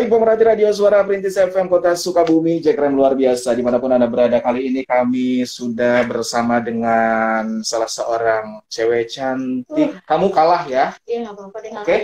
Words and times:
Baik, 0.00 0.16
pemerhati 0.16 0.44
Radio 0.48 0.72
Suara 0.72 1.04
Perintis 1.04 1.36
FM 1.36 1.68
Kota 1.68 1.92
Sukabumi, 1.92 2.56
Jekrem 2.56 2.96
luar 2.96 3.12
biasa. 3.12 3.52
Di 3.52 3.60
mana 3.60 3.76
pun 3.76 3.92
Anda 3.92 4.08
berada, 4.08 4.40
kali 4.40 4.72
ini 4.72 4.80
kami 4.88 5.44
sudah 5.44 6.08
bersama 6.08 6.56
dengan 6.56 7.60
salah 7.60 7.84
seorang 7.84 8.64
cewek 8.72 9.12
cantik. 9.12 9.92
Uh. 9.92 10.00
Kamu 10.08 10.32
kalah 10.32 10.64
ya? 10.64 10.96
Iya, 11.04 11.28
nggak 11.28 11.34
apa-apa 11.36 11.56
deh. 11.60 11.70
Oke. 11.84 11.96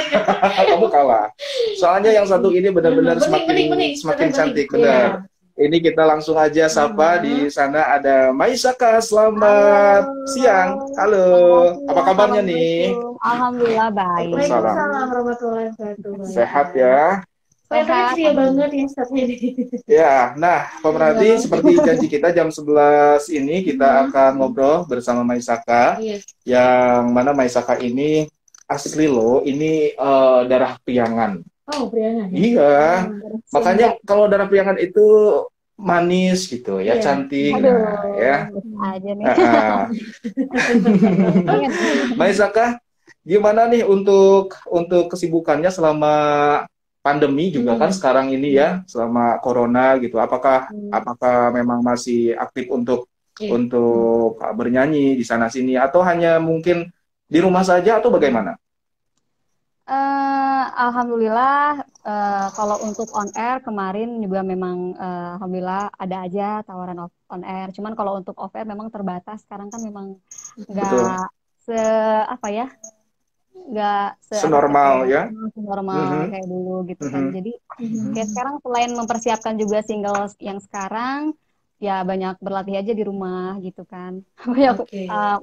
Kamu 0.78 0.86
kalah. 0.86 1.26
Soalnya 1.74 2.14
yang 2.14 2.30
satu 2.30 2.54
ini 2.54 2.70
benar-benar 2.70 3.18
semakin 3.18 3.50
bening, 3.50 3.68
bening. 3.74 3.92
semakin 3.98 4.28
cantik, 4.30 4.70
benar. 4.70 5.26
Ini 5.54 5.78
kita 5.78 6.02
langsung 6.02 6.34
aja 6.34 6.66
sapa 6.66 7.22
di 7.22 7.46
sana 7.46 7.94
ada 7.94 8.34
Maisaka. 8.34 8.98
Selamat 8.98 10.02
Halo. 10.02 10.26
siang. 10.26 10.70
Halo. 10.98 11.30
Apa 11.86 12.10
kabarnya 12.10 12.42
nih? 12.42 12.90
Alhamdulillah 13.22 13.94
baik. 13.94 14.34
Waalaikumsalam 14.34 15.06
warahmatullahi 15.14 15.66
wabarakatuh. 15.70 16.26
Sehat 16.26 16.74
ya? 16.74 17.22
Sehat. 17.70 18.18
ya 18.18 18.34
banget 18.34 18.70
ya 18.74 19.04
ini. 19.14 19.36
Ya, 19.86 20.14
nah 20.34 20.74
pemerhati 20.82 21.22
ya. 21.22 21.38
seperti 21.38 21.70
janji 21.86 22.06
kita 22.10 22.34
jam 22.34 22.50
11 22.50 23.30
ini 23.30 23.62
kita 23.62 23.86
hmm. 23.86 24.02
akan 24.10 24.30
ngobrol 24.42 24.90
bersama 24.90 25.22
Maisaka. 25.22 26.02
Yes. 26.02 26.26
Iya. 26.42 26.98
Yang 26.98 27.02
mana 27.14 27.30
Maisaka 27.30 27.78
ini 27.78 28.26
asli 28.66 29.06
loh, 29.06 29.38
ini 29.46 29.94
uh, 29.94 30.42
darah 30.50 30.82
priangan. 30.82 31.46
Oh, 31.64 31.88
priangan. 31.88 32.28
Ya? 32.28 32.36
Iya. 32.36 32.80
Oh, 33.08 33.60
Makanya 33.60 33.86
kalau 34.04 34.28
darah 34.28 34.48
priangan 34.48 34.76
itu 34.76 35.04
manis 35.74 36.46
gitu 36.46 36.78
ya, 36.78 36.96
yeah. 36.96 37.02
cantik. 37.02 37.56
Aduh, 37.56 37.72
nah, 37.72 38.04
ya. 38.20 38.36
Aja 38.84 39.10
nih. 39.16 39.26
Maisaka, 42.20 42.78
gimana 43.24 43.66
nih 43.66 43.82
untuk 43.82 44.54
untuk 44.68 45.10
kesibukannya 45.10 45.72
selama 45.72 46.14
pandemi 47.04 47.52
juga 47.52 47.76
hmm. 47.76 47.80
kan 47.80 47.90
sekarang 47.92 48.26
ini 48.32 48.56
ya 48.56 48.80
selama 48.88 49.36
corona 49.44 50.00
gitu 50.00 50.16
apakah 50.16 50.72
hmm. 50.72 50.88
apakah 50.88 51.52
memang 51.52 51.84
masih 51.84 52.32
aktif 52.32 52.64
untuk 52.72 53.12
yeah. 53.36 53.52
untuk 53.52 54.40
bernyanyi 54.40 55.12
di 55.12 55.24
sana 55.24 55.52
sini 55.52 55.76
atau 55.76 56.00
hanya 56.00 56.40
mungkin 56.40 56.88
di 57.28 57.38
rumah 57.40 57.64
saja 57.64 57.98
atau 57.98 58.12
bagaimana? 58.12 58.56
Uh, 59.84 60.64
Alhamdulillah 60.80 61.84
uh, 62.08 62.48
kalau 62.56 62.80
untuk 62.88 63.04
on 63.12 63.28
air 63.36 63.60
kemarin 63.60 64.16
juga 64.16 64.40
memang 64.40 64.96
uh, 64.96 65.36
Alhamdulillah 65.36 65.92
ada 66.00 66.24
aja 66.24 66.64
tawaran 66.64 67.04
on 67.04 67.42
air 67.44 67.68
cuman 67.68 67.92
kalau 67.92 68.16
untuk 68.16 68.32
off 68.40 68.56
air 68.56 68.64
memang 68.64 68.88
terbatas 68.88 69.44
sekarang 69.44 69.68
kan 69.68 69.84
memang 69.84 70.16
nggak 70.56 71.28
se 71.68 71.76
apa 72.24 72.48
ya 72.48 72.72
nggak 73.52 74.08
se 74.24 74.40
senormal 74.40 75.04
ya 75.04 75.28
senormal 75.52 76.00
mm 76.00 76.16
-hmm. 76.16 76.30
kayak 76.32 76.46
dulu 76.48 76.76
gitu 76.88 77.04
mm 77.04 77.08
-hmm. 77.08 77.12
kan 77.12 77.24
jadi 77.36 77.52
mm 77.52 77.84
-hmm. 77.84 78.12
kayak 78.16 78.28
sekarang 78.32 78.54
selain 78.64 78.92
mempersiapkan 78.96 79.54
juga 79.60 79.78
single 79.84 80.32
yang 80.40 80.64
sekarang 80.64 81.36
ya 81.82 82.06
banyak 82.06 82.38
berlatih 82.38 82.78
aja 82.78 82.92
di 82.94 83.04
rumah 83.04 83.58
gitu 83.58 83.82
kan 83.84 84.22
banyak 84.46 84.76
okay. 84.78 85.06
uh, 85.10 85.38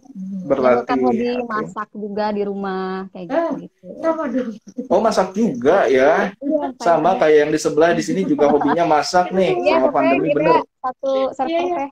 berlatih 0.48 0.88
kan 0.88 1.00
hobi 1.04 1.28
okay. 1.28 1.44
masak 1.44 1.90
juga 1.92 2.26
di 2.32 2.42
rumah 2.48 3.12
kayak 3.12 3.26
gitu, 3.28 3.38
eh, 3.38 3.52
gitu. 3.68 3.88
sama 4.00 4.24
dong 4.32 4.50
oh 4.88 5.02
masak 5.04 5.28
juga 5.36 5.78
ya 5.92 6.32
iya, 6.32 6.66
sama 6.80 7.20
kayak 7.20 7.38
yang 7.46 7.52
di 7.52 7.60
sebelah 7.60 7.92
di 7.92 8.04
sini 8.04 8.22
juga 8.24 8.48
hobinya 8.48 8.88
masak 8.88 9.30
nih 9.36 9.60
ya, 9.60 9.78
sama 9.78 9.90
pandemi 9.92 10.32
bener 10.32 10.64
satu 10.82 11.14
server 11.38 11.54
ya, 11.54 11.62
ya. 11.62 11.88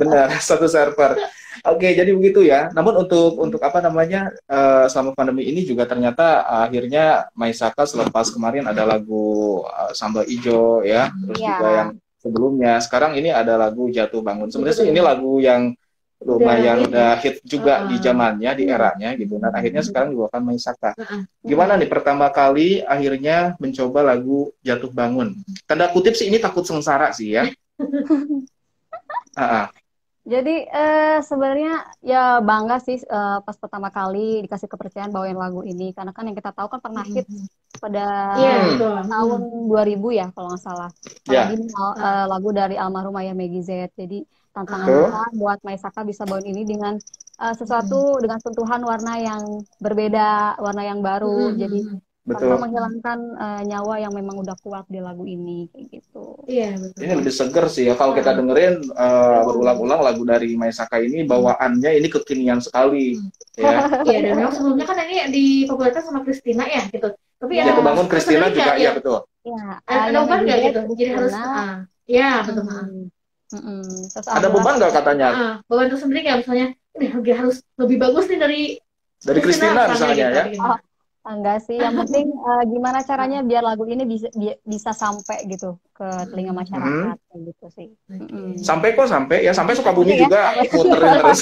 benar 0.00 0.28
satu 0.42 0.66
server 0.66 1.12
oke 1.62 1.88
jadi 1.94 2.10
begitu 2.10 2.42
ya 2.42 2.72
namun 2.74 3.06
untuk 3.06 3.38
untuk 3.38 3.60
apa 3.62 3.78
namanya 3.78 4.34
uh, 4.50 4.90
selama 4.90 5.14
pandemi 5.14 5.46
ini 5.46 5.62
juga 5.62 5.86
ternyata 5.86 6.42
uh, 6.42 6.62
akhirnya 6.66 7.30
Maisaka 7.38 7.86
selepas 7.86 8.34
kemarin 8.34 8.66
ada 8.66 8.82
lagu 8.82 9.62
uh, 9.62 9.94
sambal 9.94 10.26
ijo 10.26 10.82
ya 10.82 11.12
terus 11.12 11.38
ya. 11.38 11.54
juga 11.54 11.68
yang 11.70 11.90
sebelumnya. 12.24 12.80
Sekarang 12.80 13.12
ini 13.20 13.28
ada 13.28 13.60
lagu 13.60 13.92
Jatuh 13.92 14.24
Bangun. 14.24 14.48
Sebenarnya 14.48 14.76
sih 14.80 14.88
ini 14.88 15.00
lagu 15.04 15.36
yang 15.44 15.76
lumayan 16.24 16.88
udah 16.88 17.20
hit 17.20 17.44
juga 17.44 17.84
uh, 17.84 17.92
di 17.92 18.00
zamannya, 18.00 18.50
di 18.56 18.64
eranya 18.64 19.12
gitu. 19.12 19.36
Dan 19.36 19.52
akhirnya 19.52 19.84
sekarang 19.84 20.16
juga 20.16 20.32
akan 20.32 20.56
Saka. 20.56 20.96
Gimana 21.44 21.76
nih 21.76 21.90
pertama 21.92 22.32
kali 22.32 22.80
akhirnya 22.80 23.60
mencoba 23.60 24.00
lagu 24.00 24.48
Jatuh 24.64 24.88
Bangun? 24.88 25.36
Tanda 25.68 25.92
kutip 25.92 26.16
sih 26.16 26.32
ini 26.32 26.40
takut 26.40 26.64
sengsara 26.64 27.12
sih 27.12 27.36
ya. 27.36 27.44
uh 27.76 27.84
-uh. 29.36 29.68
Jadi 30.24 30.64
uh, 30.72 31.20
sebenarnya 31.20 31.84
ya 32.00 32.40
bangga 32.40 32.80
sih 32.80 32.96
uh, 32.96 33.44
pas 33.44 33.56
pertama 33.60 33.92
kali 33.92 34.40
dikasih 34.48 34.72
kepercayaan 34.72 35.12
bawain 35.12 35.36
lagu 35.36 35.60
ini 35.60 35.92
karena 35.92 36.16
kan 36.16 36.24
yang 36.24 36.32
kita 36.32 36.48
tahu 36.48 36.72
kan 36.72 36.80
pernah 36.80 37.04
hit 37.04 37.28
pada 37.76 38.32
yeah, 38.40 39.04
tahun 39.04 39.68
2000 39.68 40.00
ya 40.16 40.26
kalau 40.32 40.48
nggak 40.48 40.64
salah. 40.64 40.90
Yeah. 41.28 41.52
Ini 41.52 41.68
uh, 41.76 42.24
lagu 42.24 42.56
dari 42.56 42.80
almarhum 42.80 43.12
Ayah 43.20 43.36
Maggie 43.36 43.60
Z. 43.60 43.92
Jadi 44.00 44.24
tantangan 44.56 44.88
kita 44.88 45.22
buat 45.36 45.58
Maisaka 45.60 46.00
bisa 46.08 46.24
bawain 46.24 46.48
ini 46.48 46.64
dengan 46.64 46.96
uh, 47.44 47.52
sesuatu 47.52 48.16
dengan 48.16 48.40
sentuhan 48.40 48.80
warna 48.80 49.20
yang 49.20 49.44
berbeda, 49.76 50.56
warna 50.56 50.88
yang 50.88 51.04
baru. 51.04 51.52
Jadi 51.52 51.84
Betul. 52.24 52.56
Tanpa 52.56 52.64
menghilangkan 52.64 53.18
uh, 53.36 53.62
nyawa 53.68 53.94
yang 54.00 54.12
memang 54.16 54.40
udah 54.40 54.56
kuat 54.64 54.88
di 54.88 54.96
lagu 54.96 55.28
ini 55.28 55.68
kayak 55.68 56.00
gitu. 56.00 56.40
Iya, 56.48 56.72
betul. 56.80 57.00
Ini 57.04 57.12
lebih 57.20 57.34
seger 57.36 57.66
sih 57.68 57.84
ya 57.84 57.94
kalau 58.00 58.16
kita 58.16 58.32
dengerin 58.32 58.80
uh, 58.96 59.44
berulang-ulang 59.44 60.00
lagu 60.00 60.24
dari 60.24 60.56
Maisaka 60.56 61.04
ini 61.04 61.28
bawaannya 61.28 62.00
ini 62.00 62.08
kekinian 62.08 62.64
sekali 62.64 63.20
ya. 63.60 63.76
Iya, 64.08 64.18
dan 64.24 64.40
memang 64.40 64.56
sebelumnya 64.56 64.88
kan 64.88 64.96
ini 65.04 65.16
dipopulerkan 65.28 66.00
sama 66.00 66.24
Christina 66.24 66.64
ya 66.64 66.88
gitu. 66.88 67.12
Tapi 67.12 67.52
ya, 67.60 67.64
ya 67.68 67.72
kebangun 67.76 68.06
Christina 68.08 68.48
juga 68.48 68.72
ya, 68.80 68.88
ya 68.88 68.90
betul. 68.96 69.18
Iya. 69.44 69.64
Ada 69.84 70.18
beban 70.24 70.38
nggak 70.48 70.58
gitu? 70.64 70.80
Jadi 70.96 71.10
harus 71.12 71.32
uh, 71.36 71.74
ya 72.08 72.30
betul. 72.40 72.64
Hmm. 72.64 73.04
Hmm. 73.52 74.00
Terus 74.16 74.26
ada 74.32 74.48
beban 74.48 74.74
nggak 74.80 74.92
katanya? 74.96 75.28
Uh, 75.28 75.54
beban 75.68 75.92
tersendiri 75.92 76.20
kayak 76.24 76.38
misalnya, 76.40 76.66
ini 76.96 77.32
harus 77.36 77.60
lebih 77.76 77.96
bagus 78.00 78.24
nih 78.32 78.40
dari 78.40 78.60
dari 79.20 79.40
Christina, 79.44 79.92
Christina 79.92 79.92
misalnya 79.92 80.26
ya. 80.32 80.44
Gitu. 80.48 80.64
Oh, 80.64 80.78
Enggak 81.24 81.64
sih, 81.64 81.80
yang 81.80 81.96
penting 81.96 82.36
uh, 82.36 82.60
gimana 82.72 83.00
caranya 83.00 83.40
biar 83.40 83.64
lagu 83.64 83.88
ini 83.88 84.04
bisa 84.04 84.28
bi 84.36 84.52
bisa 84.60 84.92
sampai 84.92 85.48
gitu 85.48 85.80
ke 85.96 86.04
telinga 86.28 86.52
hmm. 86.52 86.60
masyarakat 86.60 87.16
hmm. 87.16 87.42
gitu 87.48 87.66
sih. 87.72 87.88
Hmm. 88.12 88.60
Sampai 88.60 88.92
kok 88.92 89.08
sampai 89.08 89.40
ya 89.40 89.56
sampai 89.56 89.72
suka 89.72 89.96
bumi 89.96 90.20
ya, 90.20 90.28
juga 90.28 90.40
muterin 90.68 91.12
terus. 91.24 91.40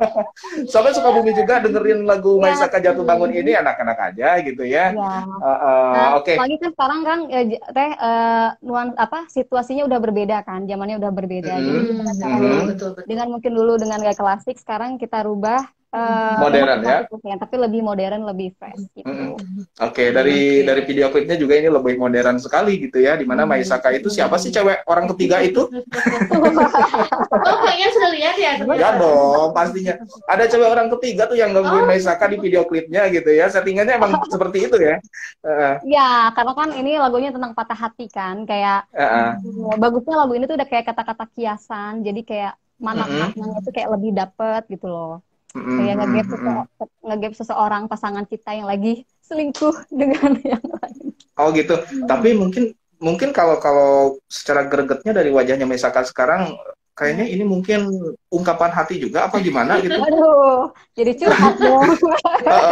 sampai 0.72 0.96
suka 0.96 1.12
bumi 1.12 1.36
juga 1.36 1.60
dengerin 1.60 2.08
lagu 2.08 2.40
ya, 2.40 2.56
Maisaka 2.56 2.80
Jatuh 2.80 3.04
Bangun 3.04 3.36
ini 3.36 3.52
anak-anak 3.52 4.16
aja 4.16 4.40
gitu 4.40 4.64
ya. 4.64 4.96
ya. 4.96 5.16
Uh, 5.28 5.44
uh, 5.44 5.92
nah, 5.92 6.08
Oke. 6.16 6.32
Okay. 6.32 6.36
Lagi 6.40 6.56
kan 6.56 6.70
sekarang 6.72 7.00
kan 7.04 7.18
ya, 7.28 7.40
teh 7.68 7.90
uh, 8.00 8.48
nuan 8.64 8.96
apa 8.96 9.28
situasinya 9.28 9.84
udah 9.92 9.98
berbeda 10.00 10.40
kan, 10.48 10.64
zamannya 10.64 10.96
udah 10.96 11.12
berbeda. 11.12 11.52
Hmm. 11.52 11.64
Jadi 11.68 11.78
kita 11.84 12.12
hmm. 12.32 13.04
dengan 13.04 13.28
mungkin 13.28 13.52
dulu 13.52 13.76
dengan 13.76 14.00
gaya 14.00 14.16
klasik, 14.16 14.56
sekarang 14.56 14.96
kita 14.96 15.20
rubah 15.20 15.68
Uh, 15.92 16.40
modern 16.40 16.80
ya? 16.80 17.04
ya, 17.04 17.36
tapi 17.36 17.60
lebih 17.60 17.84
modern, 17.84 18.24
lebih 18.24 18.56
fresh 18.56 18.80
gitu. 18.96 19.04
Mm 19.04 19.36
-hmm. 19.36 19.36
Oke, 19.84 19.92
okay, 19.92 20.08
dari 20.08 20.64
okay. 20.64 20.64
dari 20.64 20.82
video 20.88 21.12
klipnya 21.12 21.36
juga 21.36 21.60
ini 21.60 21.68
lebih 21.68 22.00
modern 22.00 22.40
sekali 22.40 22.80
gitu 22.80 22.96
ya. 22.96 23.12
Di 23.20 23.28
mana 23.28 23.44
mm 23.44 23.52
-hmm. 23.52 23.60
Maisaka 23.60 23.92
itu 23.92 24.08
siapa 24.08 24.40
sih 24.40 24.48
cewek 24.48 24.88
orang 24.88 25.04
ketiga 25.12 25.44
itu? 25.44 25.68
oh, 27.44 27.56
kayaknya 27.60 27.88
sudah 27.92 28.10
lihat 28.16 28.36
ya? 28.40 28.52
Ya 28.72 28.96
dong, 28.96 29.52
pastinya. 29.52 30.00
Ada 30.32 30.48
cewek 30.48 30.72
orang 30.72 30.88
ketiga 30.96 31.28
tuh 31.28 31.36
yang 31.36 31.52
gangguin 31.52 31.84
oh. 31.84 31.88
Maisaka 31.92 32.24
di 32.24 32.40
video 32.40 32.64
klipnya 32.64 33.12
gitu 33.12 33.28
ya. 33.28 33.52
Settingannya 33.52 34.00
emang 34.00 34.16
seperti 34.32 34.72
itu 34.72 34.80
ya? 34.80 34.96
Uh. 35.44 35.76
Ya, 35.84 36.32
karena 36.32 36.56
kan 36.56 36.72
ini 36.72 36.96
lagunya 36.96 37.36
tentang 37.36 37.52
patah 37.52 37.76
hati 37.76 38.08
kan, 38.08 38.48
kayak 38.48 38.88
uh 38.96 39.36
-uh. 39.36 39.76
bagusnya 39.76 40.24
lagu 40.24 40.32
ini 40.32 40.48
tuh 40.48 40.56
udah 40.56 40.68
kayak 40.72 40.88
kata-kata 40.88 41.28
kiasan, 41.36 42.00
jadi 42.00 42.20
kayak 42.24 42.54
mana 42.80 43.04
maknanya 43.04 43.36
mm 43.36 43.44
-hmm. 43.44 43.64
tuh 43.68 43.72
kayak 43.76 43.92
lebih 43.92 44.10
dapet 44.16 44.64
gitu 44.72 44.88
loh. 44.88 45.20
Kayak 45.52 45.96
ngegap 47.04 47.32
sese 47.36 47.52
seseorang 47.52 47.84
pasangan 47.84 48.24
kita 48.24 48.56
yang 48.56 48.64
lagi 48.64 49.04
selingkuh 49.20 49.84
dengan 50.00 50.32
yang 50.40 50.64
lain. 50.64 51.12
Oh 51.36 51.52
gitu. 51.52 51.76
Hmm. 51.76 52.08
Tapi 52.08 52.32
mungkin 52.32 52.72
mungkin 53.02 53.34
kalau 53.36 53.60
kalau 53.60 54.16
secara 54.30 54.64
gregetnya 54.64 55.12
dari 55.12 55.28
wajahnya 55.28 55.68
Mesaka 55.68 56.06
sekarang 56.06 56.56
kayaknya 56.92 57.24
ini 57.24 57.44
mungkin 57.48 57.88
ungkapan 58.28 58.68
hati 58.68 59.00
juga 59.00 59.28
apa 59.28 59.40
gimana 59.40 59.80
gitu. 59.80 59.96
Aduh, 60.06 60.72
jadi 60.92 61.12
curhat 61.16 61.56
dong. 61.56 61.88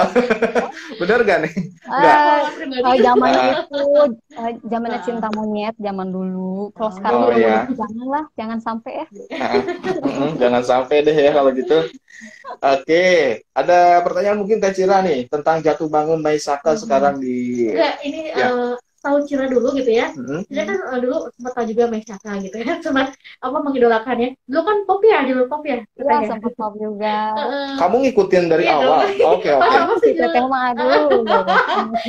Bener 1.00 1.19
gak 1.25 1.38
nih? 1.49 1.55
Uh, 1.88 2.40
uh, 2.84 2.96
zaman 3.00 3.32
uh. 3.32 3.49
itu, 3.64 3.84
uh, 4.37 4.52
zamannya 4.69 5.00
cinta 5.05 5.28
monyet, 5.32 5.75
zaman 5.81 6.12
dulu. 6.12 6.69
Kalau 6.76 6.93
sekarang 6.93 7.20
oh, 7.25 7.32
ya. 7.32 7.64
janganlah, 7.72 8.25
jangan 8.37 8.58
sampai 8.61 8.93
ya. 9.00 9.06
Uh, 10.05 10.32
jangan 10.37 10.62
sampai 10.64 10.96
deh 11.00 11.16
ya 11.16 11.32
kalau 11.32 11.50
gitu. 11.56 11.88
Oke, 12.61 12.84
okay. 12.84 13.14
ada 13.56 14.05
pertanyaan 14.05 14.44
mungkin 14.44 14.61
Kak 14.61 14.76
Cira 14.76 15.00
nih 15.00 15.25
tentang 15.32 15.64
jatuh 15.64 15.88
bangun 15.88 16.20
Maisaka 16.20 16.76
hmm. 16.76 16.81
sekarang 16.84 17.14
di. 17.16 17.73
Enggak, 17.73 17.94
ini 18.05 18.20
ya. 18.37 18.46
uh, 18.52 18.75
tahu 19.00 19.17
Cira 19.25 19.49
dulu 19.49 19.73
gitu 19.75 19.91
ya. 19.91 20.12
Mm-hmm. 20.12 20.41
Cira 20.47 20.62
kan 20.69 20.79
uh, 20.93 20.99
dulu 21.00 21.17
sempat 21.32 21.52
tahu 21.56 21.67
juga 21.73 21.85
Meisaka 21.88 22.32
gitu 22.44 22.56
ya, 22.61 22.73
sempat 22.85 23.17
apa 23.17 23.58
mengidolakannya. 23.64 24.29
Dulu 24.44 24.62
kan 24.62 24.76
pop 24.85 25.00
ya, 25.02 25.19
dulu 25.25 25.43
pop 25.49 25.62
ya. 25.64 25.79
Iya, 25.97 26.19
sempat 26.29 26.52
pop 26.55 26.76
juga. 26.76 27.17
Kamu 27.81 27.97
ngikutin 28.05 28.44
dari 28.47 28.64
iya, 28.69 28.76
awal. 28.76 29.08
Oke, 29.37 29.50
oke. 29.50 29.50
Apa 29.56 29.94
sih 30.05 30.12
Teteh 30.14 30.44
mah 30.47 30.76
dulu. 30.76 31.08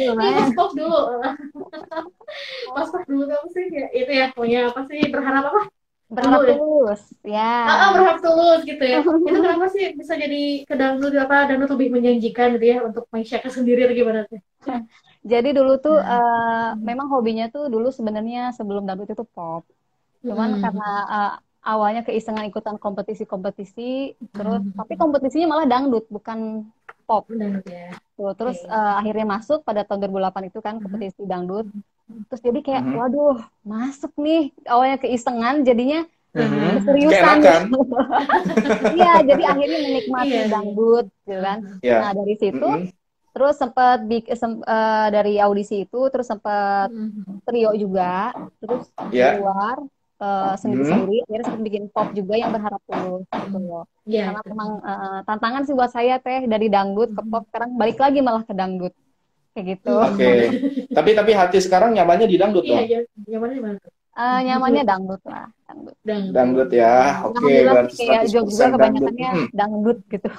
Iya, 0.01 0.51
pop 0.53 0.71
dulu. 0.75 0.99
Pas 2.75 2.87
pop 2.87 3.03
dulu 3.07 3.23
kamu 3.27 3.47
sih 3.55 3.65
ya, 3.71 3.87
itu 3.95 4.11
ya 4.11 4.25
punya 4.35 4.59
apa 4.71 4.87
sih 4.87 4.99
berharap 5.07 5.51
apa? 5.51 5.61
berharap 6.11 6.43
tulus 6.43 7.01
ya 7.23 7.55
ah, 7.71 7.89
berharap 7.95 8.19
tulus 8.19 8.61
gitu 8.67 8.83
ya 8.83 8.99
itu 8.99 9.39
kenapa 9.39 9.71
sih 9.71 9.95
bisa 9.95 10.19
jadi 10.19 10.67
ke 10.67 10.75
dangdut 10.75 11.15
apa 11.15 11.47
dangdut 11.47 11.71
lebih 11.71 11.95
menjanjikan 11.95 12.59
gitu 12.59 12.65
ya 12.67 12.77
untuk 12.83 13.07
Maisha 13.15 13.39
sendiri 13.39 13.87
atau 13.87 13.95
gimana 13.95 14.27
sih 14.27 14.43
jadi 15.21 15.49
dulu 15.53 15.77
tuh 15.77 15.97
hmm. 15.97 16.07
uh, 16.07 16.69
memang 16.81 17.07
hobinya 17.09 17.47
tuh 17.53 17.69
dulu 17.69 17.93
sebenarnya 17.93 18.53
sebelum 18.57 18.85
dangdut 18.85 19.13
itu 19.13 19.25
pop 19.25 19.65
cuman 20.21 20.57
hmm. 20.57 20.61
karena 20.61 20.89
uh, 21.09 21.33
awalnya 21.61 22.01
keisengan 22.01 22.45
ikutan 22.49 22.77
kompetisi-kompetisi 22.81 24.17
terus 24.33 24.61
hmm. 24.65 24.77
tapi 24.77 24.93
kompetisinya 24.97 25.53
malah 25.53 25.69
dangdut 25.69 26.09
bukan 26.09 26.65
pop 27.05 27.29
dangdut 27.29 27.65
ya 27.69 27.93
tuh 28.17 28.33
terus 28.33 28.57
okay. 28.65 28.73
uh, 28.73 28.97
akhirnya 28.97 29.25
masuk 29.25 29.61
pada 29.61 29.85
tahun 29.85 30.09
2008 30.09 30.49
itu 30.49 30.59
kan 30.61 30.73
hmm. 30.77 30.83
kompetisi 30.85 31.21
dangdut 31.25 31.69
terus 32.27 32.41
jadi 32.43 32.59
kayak 32.63 32.83
mm-hmm. 32.83 32.99
waduh 32.99 33.37
masuk 33.63 34.11
nih 34.19 34.51
awalnya 34.67 34.97
keisengan 34.99 35.63
jadinya 35.63 36.03
mm-hmm. 36.35 36.71
keseriusan 36.81 37.37
iya 38.99 39.13
jadi 39.23 39.43
akhirnya 39.47 39.79
menikmati 39.79 40.35
yeah. 40.35 40.49
dangdut 40.51 41.05
gitu 41.27 41.41
kan 41.41 41.57
yeah. 41.83 41.99
nah 42.03 42.11
dari 42.15 42.35
situ 42.37 42.67
mm-hmm. 42.67 43.00
Terus 43.31 43.55
sempat 43.55 44.03
sem, 44.35 44.51
uh, 44.63 45.07
dari 45.07 45.39
audisi 45.39 45.87
itu 45.87 45.99
terus 46.11 46.27
sempat 46.27 46.91
mm-hmm. 46.91 47.47
trio 47.47 47.71
juga 47.79 48.35
terus 48.59 48.91
yeah. 49.15 49.39
keluar 49.39 49.79
uh, 50.19 50.53
sendiri-sendiri 50.59 51.23
akhirnya 51.25 51.45
sempat 51.47 51.63
bikin 51.63 51.83
pop 51.89 52.11
juga 52.11 52.35
yang 52.35 52.51
berharap 52.51 52.81
tulus 52.83 53.27
gitu 53.31 53.57
loh 53.59 53.85
yeah. 54.03 54.31
karena 54.31 54.41
memang 54.51 54.69
uh, 54.83 55.19
tantangan 55.23 55.63
sih 55.63 55.75
buat 55.75 55.91
saya 55.91 56.19
teh 56.19 56.43
dari 56.43 56.67
dangdut 56.67 57.15
ke 57.15 57.21
pop 57.23 57.43
sekarang 57.47 57.79
balik 57.79 57.97
lagi 57.97 58.19
malah 58.19 58.43
ke 58.43 58.51
dangdut 58.51 58.91
kayak 59.51 59.65
gitu. 59.77 59.93
Oke. 59.99 60.15
Okay. 60.15 60.39
tapi 60.97 61.09
tapi 61.11 61.31
hati 61.35 61.59
sekarang 61.59 61.91
nyamannya 61.91 62.27
di 62.27 62.37
dangdut 62.39 62.63
iya, 62.63 62.83
iya, 62.87 62.99
nyamannya 63.27 63.55
di 63.55 63.63
mana? 63.63 63.79
Uh, 64.11 64.43
nyamannya 64.43 64.83
dangdut 64.83 65.23
lah, 65.23 65.47
dangdut. 65.63 65.95
Dangdut, 66.03 66.33
dangdut 66.35 66.69
ya, 66.75 67.23
oke. 67.23 67.39
Okay, 67.39 67.57
berarti 67.63 68.03
kayak 68.03 68.25
juga 68.27 68.65
kebanyakannya 68.75 69.07
dangdut. 69.07 69.39
Hmm. 69.39 69.47
dangdut 69.55 69.99
gitu. 70.11 70.29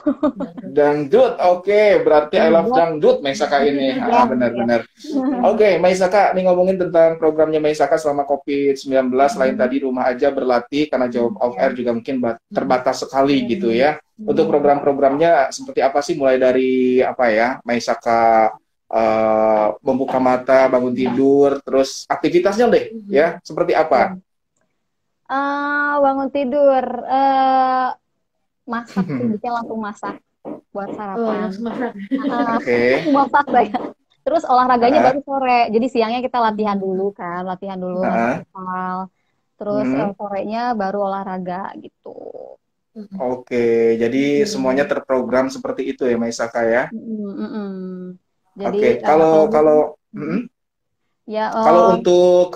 dangdut, 0.76 1.34
oke. 1.40 1.64
Okay. 1.64 1.88
Berarti 2.04 2.36
I 2.36 2.52
love 2.52 2.68
dangdut 2.68 3.24
Maisaka 3.24 3.64
ini. 3.64 3.96
Iya, 3.96 4.12
ah, 4.12 4.24
benar-benar. 4.28 4.80
Oke, 4.84 5.56
okay, 5.56 5.72
Maisaka, 5.80 6.36
nih 6.36 6.44
ngomongin 6.44 6.84
tentang 6.84 7.16
programnya 7.16 7.64
Maisaka 7.64 7.96
selama 7.96 8.28
COVID-19. 8.28 9.08
Selain 9.32 9.56
tadi 9.56 9.76
rumah 9.80 10.04
aja 10.04 10.28
berlatih, 10.28 10.92
karena 10.92 11.08
job 11.08 11.32
of 11.40 11.56
air 11.56 11.72
juga 11.72 11.96
mungkin 11.96 12.20
terbatas 12.52 13.08
sekali 13.08 13.48
gitu 13.48 13.72
ya. 13.72 13.96
Untuk 14.20 14.52
program-programnya 14.52 15.48
seperti 15.48 15.80
apa 15.80 16.04
sih? 16.04 16.12
Mulai 16.12 16.36
dari 16.36 17.00
apa 17.00 17.32
ya, 17.32 17.56
Maisaka 17.64 18.52
uh, 18.92 19.66
membuka 19.80 20.20
mata, 20.20 20.68
bangun 20.68 20.92
tidur, 20.92 21.58
terus 21.64 22.04
aktivitasnya 22.06 22.68
deh, 22.68 22.84
mhm. 22.92 23.08
ya 23.08 23.26
seperti 23.40 23.72
apa? 23.72 24.20
Uh, 25.32 25.96
bangun 26.04 26.28
tidur, 26.28 26.84
uh, 27.08 27.96
masak 28.68 29.04
sih, 29.08 29.24
biasanya 29.32 29.52
langsung 29.64 29.80
masak 29.80 30.16
buat 30.72 30.90
sarapan. 30.92 31.48
Oh, 31.48 31.62
masak. 31.64 31.92
Uh, 31.96 32.48
Oke. 32.60 32.60
Okay. 32.60 32.90
masak. 33.08 33.44
Terus 34.22 34.42
olahraganya 34.46 35.00
uh. 35.02 35.04
baru 35.10 35.20
sore, 35.24 35.60
jadi 35.72 35.86
siangnya 35.88 36.20
kita 36.20 36.38
latihan 36.38 36.76
dulu 36.76 37.10
kan, 37.16 37.42
latihan 37.48 37.80
dulu, 37.80 38.04
uh. 38.04 39.08
terus 39.56 39.88
hmm. 39.88 39.98
uh, 39.98 40.12
sorenya 40.14 40.76
baru 40.76 41.08
olahraga 41.10 41.72
gitu. 41.80 42.60
Oke, 42.92 43.16
okay, 43.16 43.96
jadi 43.96 44.44
hmm. 44.44 44.48
semuanya 44.52 44.84
terprogram 44.84 45.48
seperti 45.48 45.96
itu 45.96 46.04
ya, 46.04 46.20
Maisaka 46.20 46.60
ya? 46.60 46.84
Hmm, 46.92 47.32
hmm, 47.40 47.50
hmm. 47.50 48.00
Jadi 48.52 48.78
okay. 48.80 48.92
kalau 49.00 49.48
kalau 49.48 49.78
hmm, 50.12 50.48
ya 51.24 51.48
uh, 51.48 51.64
kalau 51.64 51.82
untuk 51.96 52.48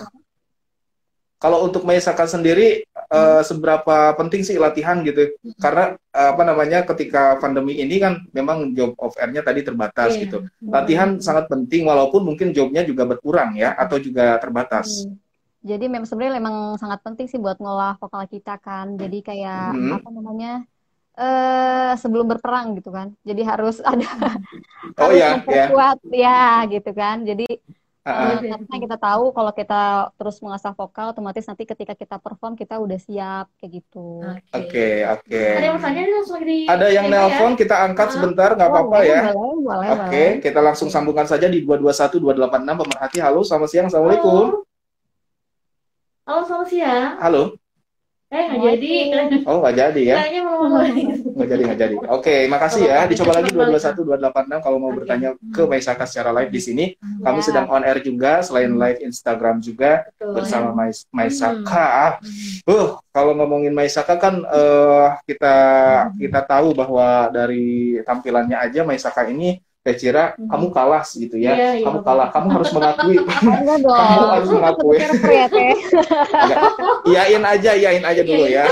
kalau 1.36 1.68
untuk 1.68 1.84
Maisaka 1.84 2.24
sendiri 2.24 2.88
uh, 3.12 3.44
seberapa 3.44 4.16
penting 4.16 4.40
sih 4.40 4.56
latihan 4.56 5.04
gitu? 5.04 5.36
Karena 5.60 5.96
uh, 6.16 6.28
apa 6.32 6.42
namanya 6.48 6.84
ketika 6.88 7.36
pandemi 7.36 7.76
ini 7.76 8.00
kan 8.00 8.24
memang 8.32 8.72
job 8.72 8.96
of 8.96 9.12
air-nya 9.20 9.44
tadi 9.44 9.60
terbatas 9.60 10.16
yeah. 10.16 10.22
gitu. 10.26 10.38
Latihan 10.64 11.16
hmm. 11.16 11.22
sangat 11.22 11.44
penting 11.48 11.84
walaupun 11.84 12.24
mungkin 12.24 12.56
jobnya 12.56 12.84
juga 12.88 13.04
berkurang 13.04 13.56
ya 13.56 13.76
atau 13.76 14.00
juga 14.00 14.40
terbatas. 14.40 15.04
Hmm. 15.04 15.20
Jadi 15.66 15.90
memang 15.90 16.06
sebenarnya 16.06 16.34
memang 16.38 16.56
sangat 16.78 17.02
penting 17.02 17.26
sih 17.26 17.42
buat 17.42 17.60
ngolah 17.60 18.00
vokal 18.00 18.24
kita 18.30 18.56
kan. 18.62 18.96
Jadi 18.96 19.20
kayak 19.20 19.76
hmm. 19.76 19.92
apa 19.92 20.08
namanya? 20.08 20.52
Uh, 21.16 21.92
sebelum 21.98 22.28
berperang 22.28 22.76
gitu 22.78 22.92
kan. 22.92 23.12
Jadi 23.24 23.42
harus 23.42 23.80
ada 23.82 24.06
oh, 25.00 25.00
harus 25.08 25.18
ya, 25.18 25.28
memperkuat 25.40 25.98
ya. 26.12 26.62
ya 26.62 26.70
gitu 26.70 26.90
kan. 26.92 27.16
Jadi 27.24 27.48
uh, 28.06 28.38
karena 28.38 28.76
kita 28.78 28.96
tahu 29.00 29.24
kalau 29.32 29.52
kita 29.56 29.82
terus 30.14 30.36
mengasah 30.44 30.72
vokal 30.76 31.10
otomatis 31.10 31.44
nanti 31.48 31.64
ketika 31.66 31.96
kita 31.96 32.16
perform 32.20 32.54
kita 32.54 32.78
udah 32.78 32.98
siap 33.00 33.46
kayak 33.58 33.82
gitu. 33.82 34.22
Oke, 34.52 35.02
oke. 35.08 35.26
Okay, 35.26 35.50
Ada 35.58 35.66
yang 35.66 35.80
Ada 36.68 36.86
yang 36.92 37.06
nelpon 37.10 37.52
ya? 37.56 37.58
kita 37.58 37.76
angkat 37.90 38.08
sebentar 38.14 38.48
nggak 38.54 38.68
apa-apa 38.70 38.98
ya. 39.02 39.20
Oke, 39.32 39.90
okay, 40.06 40.28
kita 40.44 40.60
langsung 40.62 40.92
sambungkan 40.92 41.26
saja 41.26 41.48
di 41.50 41.64
221 41.64 42.22
286 42.22 42.80
pemerhati. 42.86 43.18
Halo, 43.24 43.40
selamat 43.42 43.68
siang. 43.72 43.86
Assalamualaikum. 43.90 44.44
Halo, 44.52 44.64
Halo 46.26 46.40
selamat 46.42 46.68
siang. 46.70 47.12
Halo. 47.22 47.65
Eh 48.26 48.42
nggak 48.50 48.62
jadi. 48.74 48.92
Oh 49.46 49.62
nggak 49.62 49.76
jadi 49.78 50.02
ya? 50.02 50.16
Nggak 51.30 51.46
jadi 51.46 51.62
nggak 51.62 51.78
jadi. 51.78 51.94
Oke, 51.94 52.10
okay, 52.10 52.40
makasih 52.50 52.82
ya. 52.82 53.06
Dicoba 53.06 53.38
lagi 53.38 53.54
dua 53.54 53.70
dua 53.70 53.78
satu 53.78 54.02
dua 54.02 54.18
delapan 54.18 54.50
enam 54.50 54.60
kalau 54.66 54.82
mau 54.82 54.90
bertanya 54.90 55.38
ke 55.54 55.62
Maisaka 55.62 56.10
secara 56.10 56.34
live 56.34 56.50
di 56.50 56.58
sini. 56.58 56.84
Ya. 56.98 57.30
Kami 57.30 57.40
sedang 57.46 57.70
on 57.70 57.86
air 57.86 58.02
juga, 58.02 58.42
selain 58.42 58.74
hmm. 58.74 58.82
live 58.82 58.98
Instagram 59.06 59.62
juga 59.62 60.10
Betul, 60.10 60.42
bersama 60.42 60.74
ya. 60.74 61.06
Maisaka. 61.14 62.18
Hmm. 62.18 62.66
Uh, 62.66 62.88
kalau 63.14 63.32
ngomongin 63.38 63.70
Maisaka 63.70 64.18
kan 64.18 64.42
uh, 64.42 65.14
kita 65.22 65.56
hmm. 66.10 66.18
kita 66.18 66.40
tahu 66.42 66.74
bahwa 66.74 67.30
dari 67.30 68.02
tampilannya 68.02 68.58
aja 68.58 68.82
Maisaka 68.82 69.30
ini 69.30 69.62
Teh 69.86 69.94
Cira, 69.94 70.34
hmm. 70.34 70.50
kamu 70.50 70.66
kalah 70.74 71.06
gitu 71.06 71.38
ya. 71.38 71.54
Iya, 71.54 71.70
iya, 71.78 71.86
kamu 71.86 72.02
kalah, 72.02 72.34
kamu 72.34 72.48
harus 72.58 72.70
mengakui. 72.74 73.16
kamu 73.22 74.26
harus 74.34 74.50
mengakui. 74.50 74.98
iyain 77.06 77.44
aja, 77.46 77.70
iyain 77.78 78.02
aja 78.02 78.22
dulu 78.26 78.50
ya. 78.50 78.66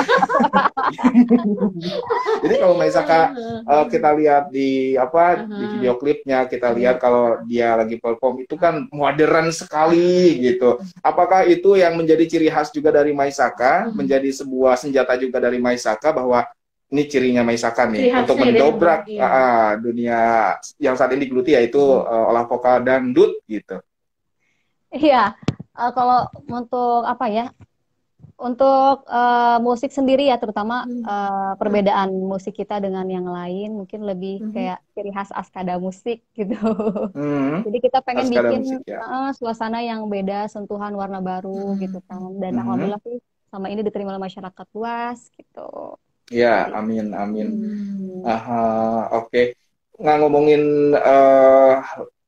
Jadi 2.42 2.54
kalau 2.58 2.74
misalkan 2.74 3.30
uh, 3.62 3.86
kita 3.86 4.10
lihat 4.18 4.50
di 4.50 4.98
apa 4.98 5.46
di 5.46 5.64
video 5.78 5.94
klipnya, 6.02 6.50
kita 6.50 6.74
lihat 6.74 6.98
kalau 6.98 7.38
dia 7.46 7.78
lagi 7.78 7.94
perform 8.02 8.42
itu 8.42 8.58
kan 8.58 8.90
modern 8.90 9.54
sekali 9.54 10.42
gitu. 10.42 10.82
Apakah 10.98 11.46
itu 11.46 11.78
yang 11.78 11.94
menjadi 11.94 12.26
ciri 12.26 12.50
khas 12.50 12.74
juga 12.74 12.90
dari 12.90 13.14
Maisaka, 13.14 13.86
menjadi 13.94 14.34
sebuah 14.34 14.74
senjata 14.82 15.14
juga 15.14 15.38
dari 15.38 15.62
Maisaka 15.62 16.10
bahwa 16.10 16.42
ini 16.94 17.10
cirinya 17.10 17.42
Maisaka 17.42 17.90
nih 17.90 18.06
Ciri 18.06 18.18
untuk 18.22 18.36
mendobrak 18.38 19.10
iya. 19.10 19.26
uh, 19.26 19.70
dunia 19.82 20.20
yang 20.78 20.94
saat 20.94 21.10
ini 21.10 21.26
digeluti 21.26 21.58
yaitu 21.58 21.82
hmm. 21.82 22.06
uh, 22.06 22.30
olah 22.30 22.46
vokal 22.46 22.86
dangdut 22.86 23.34
gitu. 23.50 23.82
Iya, 24.94 25.34
uh, 25.74 25.90
kalau 25.90 26.30
untuk 26.46 27.02
apa 27.02 27.26
ya? 27.26 27.46
Untuk 28.34 29.06
uh, 29.06 29.62
musik 29.62 29.94
sendiri 29.94 30.26
ya, 30.26 30.38
terutama 30.42 30.86
hmm. 30.86 31.06
uh, 31.06 31.54
perbedaan 31.54 32.10
musik 32.14 32.58
kita 32.58 32.82
dengan 32.82 33.06
yang 33.06 33.26
lain, 33.26 33.78
mungkin 33.78 34.02
lebih 34.02 34.42
hmm. 34.42 34.50
kayak 34.50 34.78
ciri 34.94 35.10
khas 35.14 35.30
askada 35.30 35.78
musik 35.78 36.22
gitu. 36.38 36.58
Hmm. 37.14 37.62
Jadi 37.62 37.78
kita 37.78 38.02
pengen 38.06 38.30
askada 38.30 38.50
bikin 38.50 38.62
musik, 38.66 38.86
ya. 38.86 39.02
uh, 39.02 39.30
suasana 39.34 39.82
yang 39.82 40.06
beda, 40.06 40.46
sentuhan 40.50 40.94
warna 40.94 41.18
baru 41.22 41.74
hmm. 41.74 41.78
gitu 41.82 41.98
kan. 42.06 42.22
Dan 42.38 42.58
hmm. 42.58 42.62
alhamdulillah 42.62 43.02
sih 43.02 43.18
sama 43.50 43.70
ini 43.70 43.86
diterima 43.86 44.14
oleh 44.14 44.22
masyarakat 44.26 44.66
luas 44.74 45.30
gitu. 45.34 45.98
Ya, 46.32 46.72
amin, 46.72 47.12
amin. 47.12 47.48
Hmm. 47.52 48.24
Aha, 48.24 48.64
oke. 49.12 49.28
Okay. 49.28 49.46
Nggak 50.00 50.18
ngomongin 50.24 50.62
uh, 50.96 51.84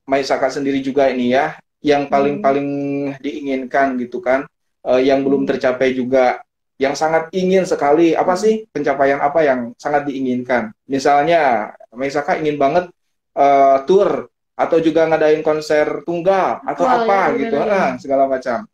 Maisaka 0.07 0.53
sendiri 0.53 0.85
juga 0.85 1.09
ini 1.11 1.33
ya, 1.33 1.57
yang 1.81 2.07
paling-paling 2.07 2.69
hmm. 3.17 3.23
diinginkan 3.25 3.97
gitu 3.99 4.21
kan, 4.21 4.45
uh, 4.85 5.01
yang 5.01 5.25
belum 5.25 5.45
hmm. 5.45 5.51
tercapai 5.57 5.97
juga, 5.97 6.45
yang 6.77 6.93
sangat 6.93 7.33
ingin 7.33 7.65
sekali, 7.65 8.13
apa 8.13 8.37
hmm. 8.37 8.43
sih 8.43 8.55
pencapaian 8.69 9.19
apa 9.19 9.41
yang 9.43 9.61
sangat 9.81 10.07
diinginkan? 10.07 10.71
Misalnya, 10.87 11.73
Maisaka 11.97 12.37
ingin 12.37 12.61
banget 12.61 12.93
uh, 13.35 13.83
tour 13.89 14.29
atau 14.57 14.79
juga 14.81 15.09
ngadain 15.09 15.41
konser 15.41 16.05
tunggal 16.05 16.61
atau 16.65 16.85
oh, 16.85 16.93
apa 16.93 17.33
ya, 17.33 17.39
gitu, 17.41 17.57
nah, 17.61 17.97
segala 17.97 18.29
macam. 18.29 18.69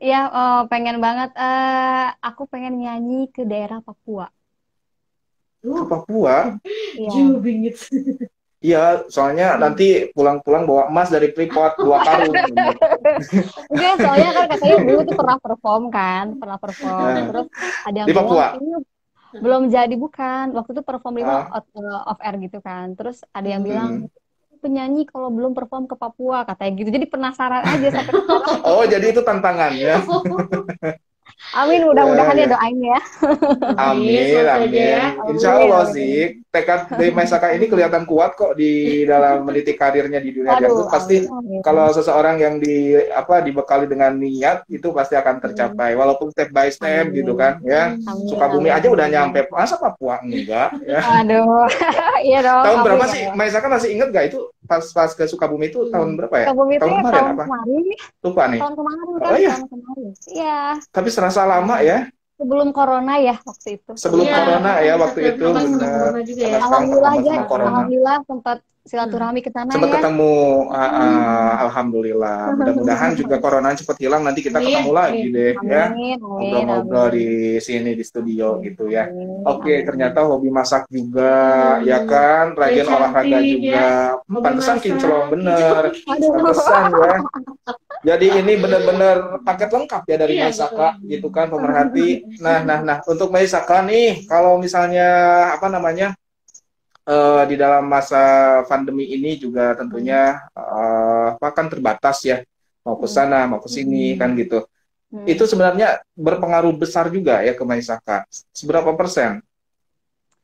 Iya, 0.00 0.20
uh, 0.32 0.60
pengen 0.72 0.96
banget. 0.98 1.30
Uh, 1.36 2.08
aku 2.24 2.48
pengen 2.48 2.80
nyanyi 2.80 3.28
ke 3.28 3.44
daerah 3.44 3.84
Papua. 3.84 4.32
Ke 5.60 5.84
Papua? 5.84 6.56
Iya. 6.96 7.12
Iya, 8.60 9.08
soalnya 9.08 9.56
nanti 9.56 10.12
pulang-pulang 10.12 10.68
bawa 10.68 10.92
emas 10.92 11.08
dari 11.08 11.32
Freeport 11.32 11.80
dua 11.80 12.04
karung. 12.04 12.36
Enggak, 13.72 13.94
soalnya 14.04 14.30
kan 14.36 14.44
katanya 14.52 14.76
dulu 14.84 15.00
tuh 15.00 15.16
pernah 15.16 15.36
perform 15.40 15.84
kan, 15.88 16.36
pernah 16.36 16.58
perform. 16.60 17.08
Nah. 17.08 17.24
Terus 17.32 17.46
ada 17.88 17.96
yang 18.04 18.08
Di 18.12 18.12
Papua? 18.12 18.28
bilang, 18.36 18.52
"Ini 18.60 18.76
belum 19.40 19.62
jadi 19.72 19.94
bukan. 19.96 20.44
Waktu 20.52 20.70
itu 20.76 20.82
perform 20.84 21.14
di 21.16 21.24
Ah. 21.24 21.48
off, 21.56 21.66
off 22.04 22.20
air 22.20 22.36
gitu 22.36 22.60
kan. 22.60 22.92
Terus 23.00 23.24
ada 23.32 23.48
yang 23.48 23.64
Hmm. 23.64 24.04
Penyanyi 24.60 25.08
kalau 25.08 25.32
belum 25.32 25.56
perform 25.56 25.88
ke 25.88 25.96
Papua 25.96 26.44
katanya 26.44 26.72
gitu. 26.76 26.90
Jadi 26.92 27.06
penasaran 27.08 27.64
aja 27.64 27.88
sampai. 27.90 28.12
Oh, 28.70 28.84
jadi 28.84 29.10
itu 29.10 29.24
tantangannya. 29.24 30.04
Amin, 31.50 31.82
mudah-mudahan 31.82 32.30
Ya, 32.30 32.38
ya 32.38 32.46
ya. 32.46 32.52
doain 32.52 32.78
ya. 32.78 32.98
Amin, 33.74 34.22
aja 34.38 34.54
amin. 34.56 34.70
ya. 34.70 35.02
Insya 35.26 35.50
Allah 35.56 35.82
sih, 35.88 36.14
tekad 36.46 36.86
dari 36.90 37.10
Maisaka 37.10 37.50
ini 37.50 37.66
kelihatan 37.66 38.04
kuat 38.04 38.34
kok 38.34 38.54
di 38.54 39.02
dalam 39.02 39.42
meniti 39.42 39.72
karirnya 39.72 40.18
di 40.18 40.30
dunia 40.30 40.54
dangdut. 40.54 40.86
Pasti 40.86 41.24
amin, 41.24 41.58
amin. 41.58 41.60
kalau 41.60 41.90
seseorang 41.90 42.38
yang 42.38 42.54
di 42.56 42.94
apa 43.10 43.40
dibekali 43.40 43.84
dengan 43.84 44.14
niat 44.14 44.62
itu 44.68 44.90
pasti 44.90 45.14
akan 45.14 45.40
tercapai 45.40 45.92
walaupun 45.92 46.30
step 46.30 46.50
by 46.50 46.68
step 46.68 47.08
Amin. 47.08 47.18
gitu 47.18 47.34
kan 47.34 47.58
ya 47.60 47.98
Amin, 47.98 48.26
Sukabumi 48.26 48.68
amin, 48.68 48.78
aja 48.78 48.88
udah 48.88 49.06
nyampe 49.08 49.40
masa 49.50 49.74
Papua 49.74 50.22
enggak 50.22 50.70
ya 50.82 51.00
Aduh, 51.18 51.66
iya 52.22 52.38
dong. 52.40 52.62
tahun 52.62 52.78
berapa 52.84 53.04
ya 53.04 53.10
sih 53.10 53.22
Allah. 53.24 53.36
Maisa 53.36 53.58
kan 53.58 53.70
masih 53.70 53.88
inget 53.90 54.08
gak 54.10 54.24
itu 54.30 54.38
pas 54.70 54.84
pas 54.94 55.10
ke 55.18 55.24
Sukabumi 55.26 55.66
itu 55.74 55.80
tahun 55.90 56.14
berapa 56.14 56.36
ya 56.38 56.46
Sukabumi 56.46 56.74
Tahun 56.78 56.90
ya 56.90 56.98
kemarin 57.02 57.14
tahun 57.18 57.32
apa? 57.34 57.44
kemarin, 57.50 57.84
lupa 58.22 58.42
nih 58.46 58.60
tahun 58.62 58.74
kemarin 58.78 59.06
Oh, 59.10 59.18
kan, 59.20 59.32
iya. 59.42 59.50
tahun 59.58 59.68
kemarin. 59.74 60.10
Iya, 60.30 60.58
tapi 60.94 61.08
serasa 61.10 61.40
lama 61.42 61.76
ya 61.82 61.98
sebelum 62.40 62.68
corona 62.72 63.14
ya 63.20 63.36
waktu 63.44 63.68
itu. 63.76 63.90
sebelum 63.94 64.24
Iya, 64.24 64.36
corona 64.40 64.72
ya 64.80 64.94
waktu 64.96 65.20
itu 65.30 65.44
benar 65.44 66.12
juga 66.24 66.44
ya? 66.48 66.58
Alhamdulillah 66.58 67.12
aja, 67.12 67.32
alhamdulillah 67.44 68.16
sempat 68.24 68.58
silaturahmi 68.80 69.44
ke 69.44 69.52
sana 69.52 69.76
sempat 69.76 69.92
ya. 69.92 69.94
ketemu 70.00 70.32
ah, 70.72 70.88
ah, 70.88 71.52
alhamdulillah 71.68 72.40
mudah-mudahan 72.56 73.12
juga 73.12 73.36
corona 73.36 73.76
cepat 73.76 74.00
hilang 74.00 74.24
nanti 74.24 74.40
kita 74.40 74.56
Amin, 74.56 74.72
ketemu 74.72 74.90
lagi 74.96 75.20
amin. 75.20 75.36
deh 75.36 75.52
ya 75.52 75.84
Amin, 75.92 76.16
amin, 76.16 76.16
ngobrol-ngobrol 76.18 77.06
amin. 77.06 77.14
di 77.14 77.26
sini 77.60 77.90
di 77.92 78.00
studio 78.00 78.56
gitu 78.64 78.88
ya 78.88 79.04
Amin, 79.12 79.44
Oke, 79.44 79.72
amin. 79.76 79.84
ternyata 79.84 80.24
hobi 80.24 80.48
masak 80.48 80.88
juga, 80.88 81.76
Hmm. 81.76 81.86
ya 81.86 81.98
kan? 82.08 82.44
Rajin 82.56 82.86
olahraga 82.88 83.36
ya. 83.36 83.40
juga. 83.44 83.88
Hobi 84.24 84.44
Pantesan 84.48 84.76
kinclong 84.80 85.26
bener. 85.28 85.82
Pantesan 86.08 86.82
ya. 86.90 87.14
Jadi 88.00 88.26
ini 88.32 88.56
bener-bener 88.56 89.44
paket 89.44 89.68
lengkap 89.68 90.02
ya 90.08 90.16
dari 90.16 90.34
Iya, 90.40 90.48
Maisaka, 90.48 90.88
gitu 91.04 91.28
kan, 91.28 91.52
pemerhati. 91.52 92.24
Nah, 92.40 92.64
nah, 92.64 92.78
nah, 92.80 92.98
untuk 93.04 93.28
Maisaka 93.28 93.84
nih, 93.84 94.24
kalau 94.24 94.56
misalnya 94.56 95.08
apa 95.52 95.68
namanya 95.68 96.16
eh, 97.04 97.42
di 97.44 97.56
dalam 97.60 97.84
masa 97.84 98.60
pandemi 98.64 99.04
ini 99.10 99.36
juga 99.36 99.76
tentunya 99.76 100.40
apa 101.36 101.48
kan 101.52 101.68
terbatas 101.68 102.24
ya, 102.24 102.40
mau 102.86 102.96
ke 102.96 103.08
sana, 103.10 103.44
mau 103.44 103.60
ke 103.60 103.68
sini 103.68 104.14
Hmm. 104.14 104.18
kan 104.20 104.30
gitu. 104.38 104.58
Hmm. 105.10 105.26
Itu 105.26 105.44
sebenarnya 105.44 106.00
berpengaruh 106.14 106.70
besar 106.78 107.10
juga 107.10 107.42
ya 107.42 107.52
ke 107.52 107.64
Maisaka. 107.66 108.24
Seberapa 108.54 108.94
persen 108.96 109.42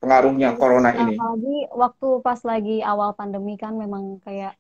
pengaruhnya 0.03 0.59
corona 0.59 0.91
ini? 0.93 1.15
Apalagi 1.17 1.57
waktu 1.73 2.09
pas 2.21 2.41
lagi 2.45 2.83
awal 2.85 3.15
pandemi 3.17 3.55
kan 3.57 3.73
memang 3.79 4.19
kayak 4.21 4.59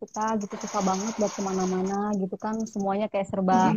kita 0.00 0.24
gitu 0.40 0.54
susah 0.64 0.82
banget 0.82 1.12
buat 1.14 1.28
ke 1.30 1.42
mana-mana 1.44 2.10
gitu 2.16 2.34
kan 2.34 2.56
semuanya 2.64 3.06
kayak 3.06 3.28
serba 3.28 3.76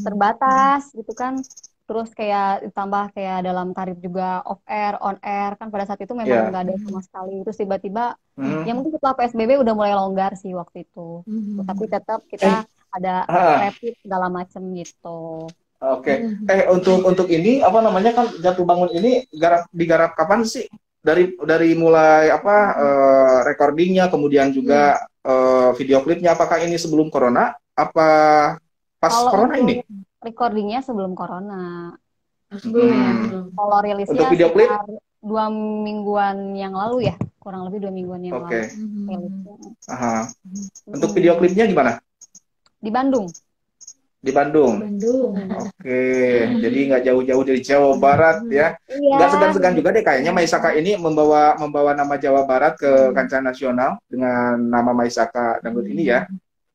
terbatas 0.00 0.92
gitu 0.92 1.12
kan 1.12 1.40
terus 1.82 2.14
kayak 2.14 2.62
ditambah 2.64 3.10
kayak 3.12 3.42
dalam 3.42 3.74
karir 3.74 3.98
juga 3.98 4.40
off 4.46 4.62
air 4.64 4.96
on 5.02 5.18
air 5.20 5.58
kan 5.58 5.68
pada 5.68 5.84
saat 5.84 6.00
itu 6.00 6.14
Iya. 6.14 6.20
memang 6.22 6.48
nggak 6.48 6.64
ada 6.64 6.74
sama 6.78 7.00
sekali 7.02 7.36
terus 7.42 7.58
tiba-tiba 7.58 8.04
Hmm. 8.32 8.64
ya 8.64 8.72
mungkin 8.72 8.96
setelah 8.96 9.12
PSBB 9.12 9.60
udah 9.60 9.74
mulai 9.76 9.92
longgar 9.92 10.32
sih 10.40 10.56
waktu 10.56 10.88
itu 10.88 11.20
Hmm. 11.26 11.68
tapi 11.68 11.84
tetap 11.84 12.24
kita 12.28 12.64
ada 12.88 13.14
Ah. 13.28 13.68
rapid 13.68 13.92
segala 14.00 14.32
macem 14.32 14.62
gitu 14.72 15.48
Oke. 15.82 16.14
Hmm. 16.14 16.46
Eh 16.46 16.70
untuk 16.70 17.02
untuk 17.02 17.26
ini 17.26 17.58
apa 17.58 17.82
namanya 17.82 18.14
kan 18.14 18.30
jatuh 18.38 18.62
bangun 18.62 18.94
ini 18.94 19.26
garap 19.34 19.66
digarap 19.74 20.14
kapan 20.14 20.46
sih? 20.46 20.70
Dari 21.02 21.34
dari 21.34 21.74
mulai 21.74 22.30
apa 22.30 22.56
eh, 22.78 23.38
recordingnya 23.44 24.06
kemudian 24.06 24.54
juga 24.54 25.02
eh, 25.20 25.70
video 25.74 25.98
klipnya 26.00 26.32
apakah 26.32 26.62
ini 26.62 26.78
sebelum 26.78 27.10
corona 27.10 27.50
apa 27.74 28.08
pas 28.96 29.10
kalau 29.10 29.30
corona 29.34 29.58
ini? 29.58 29.82
recordingnya 30.22 30.78
sebelum 30.80 31.18
corona 31.18 31.90
Sebelum 32.52 32.86
ya, 32.86 33.00
Hmm. 33.02 33.18
sebelum. 33.24 33.44
kalau 33.56 33.78
rilisnya 33.82 34.12
Untuk 34.14 34.28
video 34.30 34.48
klip? 34.52 34.68
dua 35.18 35.46
mingguan 35.50 36.52
yang 36.52 36.74
lalu 36.74 37.08
ya 37.08 37.16
kurang 37.38 37.66
lebih 37.66 37.82
dua 37.82 37.90
mingguan 37.90 38.20
yang 38.22 38.38
Oke. 38.38 38.46
lalu 38.46 38.70
rilisnya. 39.08 39.54
Aha. 39.88 40.14
Untuk 40.86 41.10
video 41.12 41.34
klipnya 41.34 41.66
gimana? 41.66 41.98
di 42.78 42.90
Bandung 42.90 43.26
Di 44.22 44.30
Bandung. 44.30 44.78
Bandung. 44.78 45.34
Oke. 45.58 46.02
Jadi 46.62 46.78
nggak 46.86 47.02
jauh-jauh 47.10 47.42
dari 47.42 47.58
Jawa 47.58 47.98
Barat 47.98 48.46
ya. 48.46 48.78
iya 48.86 49.14
Nggak 49.18 49.28
segan-segan 49.34 49.74
juga 49.74 49.90
deh 49.90 50.04
kayaknya 50.06 50.30
Maisaka 50.30 50.70
ini 50.78 50.94
membawa 50.94 51.58
membawa 51.58 51.90
nama 51.98 52.14
Jawa 52.14 52.46
Barat 52.46 52.78
ke 52.78 53.10
kancah 53.10 53.42
nasional 53.42 53.98
dengan 54.06 54.62
nama 54.62 54.94
Maisaka 54.94 55.58
Dangdut 55.58 55.90
ini 55.90 56.06
ya. 56.06 56.30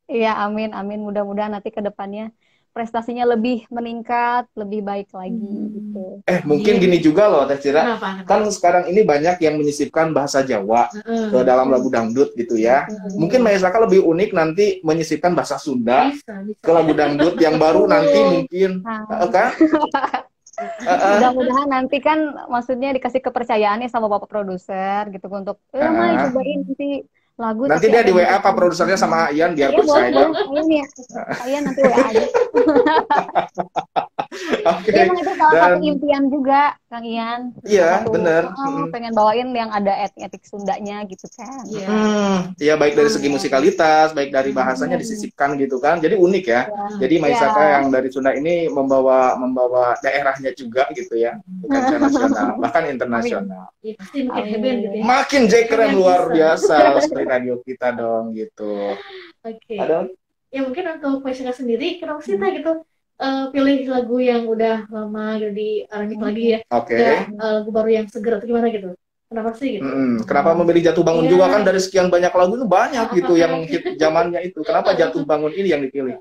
iya 0.08 0.40
amin 0.44 0.72
amin 0.72 1.04
mudah-mudahan 1.04 1.52
nanti 1.52 1.68
ke 1.68 1.84
depannya 1.84 2.32
prestasinya 2.78 3.26
lebih 3.26 3.66
meningkat 3.68 4.46
lebih 4.54 4.86
baik 4.86 5.10
lagi 5.12 5.34
Hmm. 5.34 5.74
gitu 5.74 6.06
Eh 6.30 6.46
mungkin 6.46 6.78
Iya. 6.78 6.82
gini 6.86 6.98
juga 7.02 7.26
loh 7.26 7.44
Teh 7.44 7.58
Cira. 7.58 7.82
Kenapa? 7.98 8.22
kan 8.22 8.42
sekarang 8.48 8.84
ini 8.86 9.02
banyak 9.02 9.42
yang 9.42 9.58
menyisipkan 9.58 10.14
bahasa 10.14 10.46
Jawa 10.46 10.94
Heeh. 10.94 11.34
ke 11.34 11.40
dalam 11.42 11.68
lagu 11.68 11.90
dangdut 11.90 12.38
gitu 12.38 12.54
ya. 12.54 12.86
Heeh. 12.86 13.18
Mungkin 13.18 13.42
Maisaka 13.42 13.82
lebih 13.82 14.06
unik 14.06 14.30
nanti 14.32 14.66
menyisipkan 14.82 15.34
bahasa 15.34 15.58
Sunda 15.58 16.14
bisa, 16.14 16.38
bisa. 16.46 16.62
ke 16.62 16.72
lagu 16.72 16.94
dangdut 16.94 17.34
yang 17.38 17.58
baru 17.58 17.90
nanti 17.90 18.20
mungkin 18.22 18.70
Nah, 18.86 19.02
Eh, 19.18 19.30
kan? 19.34 19.50
Mudah-mudahan 20.58 21.70
nanti 21.70 21.98
kan 22.00 22.18
maksudnya 22.48 22.90
dikasih 22.90 23.22
kepercayaannya 23.22 23.88
sama 23.88 24.10
bapak 24.10 24.26
produser 24.26 25.06
gitu 25.10 25.30
untuk 25.30 25.62
eh 25.70 25.86
Mai 25.86 26.14
Ah. 26.14 26.30
cobain 26.30 26.66
nanti 26.66 27.06
lagu 27.38 27.70
Nanti 27.70 27.86
dia 27.88 28.02
di 28.02 28.10
WA 28.10 28.42
apa 28.42 28.50
produsernya 28.50 28.98
sama 28.98 29.30
Ian 29.30 29.54
biar 29.54 29.70
Iya 29.70 29.78
percaya. 29.78 30.26
boleh, 30.26 30.66
ya. 30.74 30.86
Ayan 31.46 31.62
nanti 31.70 31.82
WA 31.86 31.98
aja. 32.04 32.26
Oke. 34.68 34.90
Dia 34.92 35.08
emang 35.08 35.18
itu 35.18 35.34
salah 35.34 35.52
Dan- 35.54 35.78
satu 35.78 35.86
impian 35.86 36.24
juga, 36.28 36.62
Kang 36.88 37.06
Ian. 37.06 37.42
Iya, 37.64 38.04
bener. 38.06 38.44
oh, 38.50 38.86
pengen 38.90 39.14
bawain 39.14 39.50
yang 39.52 39.70
ada 39.70 39.90
etik-etik 40.04 40.44
Sundanya 40.44 41.04
gitu 41.06 41.26
kan. 41.32 41.64
Iya. 41.66 41.88
Hmm, 41.88 42.38
ya 42.58 42.74
baik 42.76 42.94
dari 42.94 43.10
segi 43.10 43.28
musikalitas, 43.28 44.12
baik 44.12 44.30
dari 44.30 44.52
bahasanya 44.52 44.96
disisipkan 44.96 45.56
gitu 45.56 45.78
kan. 45.78 45.98
Jadi 45.98 46.16
unik 46.16 46.46
ya. 46.46 46.62
Jadi 46.98 47.16
Maisaka 47.18 47.60
Iya. 47.60 47.72
yang 47.80 47.86
dari 47.90 48.10
Sunda 48.10 48.32
ini 48.34 48.68
membawa 48.68 49.38
membawa 49.38 49.96
daerahnya 50.00 50.52
juga 50.54 50.86
gitu 50.92 51.16
ya, 51.16 51.38
ke 51.38 51.68
kancah 51.68 52.00
nasional, 52.00 52.48
bahkan 52.58 52.84
internasional. 52.88 53.70
Iya, 53.82 53.94
pasti 53.96 54.18
makin 54.24 54.44
heboh 54.50 54.72
gitu 54.76 54.96
ya. 54.96 55.04
Makin 55.06 55.42
Keren 55.68 55.92
luar 55.94 56.22
biasa 56.32 56.76
radio 57.32 57.54
kita 57.68 57.88
dong 58.00 58.32
gitu. 58.34 58.64
Oke. 59.46 59.76
Ada 59.78 59.98
Ya 60.48 60.64
mungkin 60.64 60.86
untuk 60.96 61.28
Masyaka 61.28 61.54
sendiri, 61.60 62.00
kenapa 62.00 62.24
sih 62.24 62.40
Teh 62.40 62.52
gitu 62.58 62.72
eh, 63.20 63.44
pilih 63.52 63.78
lagu 63.92 64.16
yang 64.24 64.48
udah 64.48 64.88
lama 64.88 65.36
gitu 65.44 65.52
di 65.60 65.68
arrangement 65.92 66.24
lagi 66.32 66.44
ya, 66.56 66.60
oke. 66.72 66.96
nggak 66.96 67.20
eh, 67.44 67.52
lagu 67.60 67.70
baru 67.76 67.90
yang 67.98 68.06
seger 68.08 68.34
atau 68.40 68.48
gimana 68.48 68.68
gitu? 68.72 68.88
Kenapa 69.28 69.50
sih 69.60 69.70
gitu? 69.76 69.84
Mm-mm. 69.84 70.24
Kenapa 70.24 70.56
memilih 70.56 70.82
Jatuh 70.88 71.04
Bangun 71.04 71.26
Iya. 71.28 71.32
juga 71.36 71.46
kan 71.52 71.62
dari 71.68 71.80
sekian 71.84 72.08
banyak 72.08 72.32
lagu 72.32 72.54
itu 72.56 72.66
banyak 72.66 73.08
gitu 73.20 73.34
yang 73.36 73.54
hit 73.72 73.84
zamannya 74.00 74.40
itu. 74.48 74.60
Kenapa 74.64 74.90
Jatuh 74.96 75.24
Bangun 75.28 75.52
ini 75.52 75.68
yang 75.70 75.82
dipilih? 75.84 76.16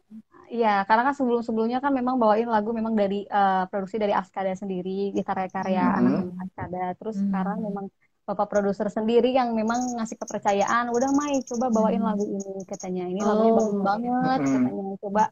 Iya, 0.47 0.87
karena 0.87 1.03
kan 1.11 1.15
sebelum-sebelumnya 1.19 1.79
kan 1.85 1.93
memang 1.99 2.15
bawain 2.23 2.47
lagu 2.47 2.71
memang 2.71 2.95
dari 2.95 3.27
eh, 3.27 3.63
produksi 3.71 3.97
dari 4.03 4.15
Askada 4.15 4.53
sendiri, 4.63 5.11
di 5.17 5.21
karya-karya 5.29 5.83
Mhm. 5.83 5.99
anak-anak 5.99 6.37
Askada. 6.47 6.83
Terus 6.99 7.15
Hmm. 7.19 7.27
sekarang 7.31 7.59
memang 7.67 7.87
Bapak 8.27 8.51
produser 8.51 8.91
sendiri 8.91 9.31
yang 9.31 9.55
memang 9.55 9.95
ngasih 9.95 10.19
kepercayaan, 10.19 10.91
udah 10.91 11.15
Mai 11.15 11.39
coba 11.47 11.71
bawain 11.71 12.03
Hmm. 12.03 12.11
lagu 12.11 12.27
ini 12.27 12.67
katanya. 12.67 13.07
Ini 13.07 13.23
lagunya 13.23 13.53
Oh. 13.55 13.59
bagus 13.63 13.79
banget 13.87 14.39
Mhm. 14.43 14.51
katanya. 14.51 14.83
Coba 14.99 15.23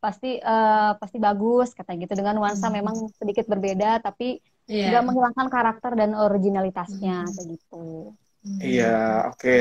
pasti 0.00 0.30
eh, 0.34 0.92
pasti 0.98 1.18
bagus 1.22 1.68
katanya 1.70 1.98
gitu 2.02 2.14
dengan 2.18 2.34
nuansa 2.42 2.66
Hmm. 2.66 2.82
memang 2.82 2.96
sedikit 3.14 3.46
berbeda 3.46 4.02
tapi 4.02 4.42
Iya. 4.66 4.90
nggak 4.90 5.04
menghilangkan 5.06 5.46
karakter 5.46 5.92
dan 5.94 6.10
originalitasnya 6.12 7.16
Hmm. 7.22 7.32
kayak 7.32 7.46
gitu. 7.54 7.84
Iya, 8.58 8.98
oke. 9.30 9.58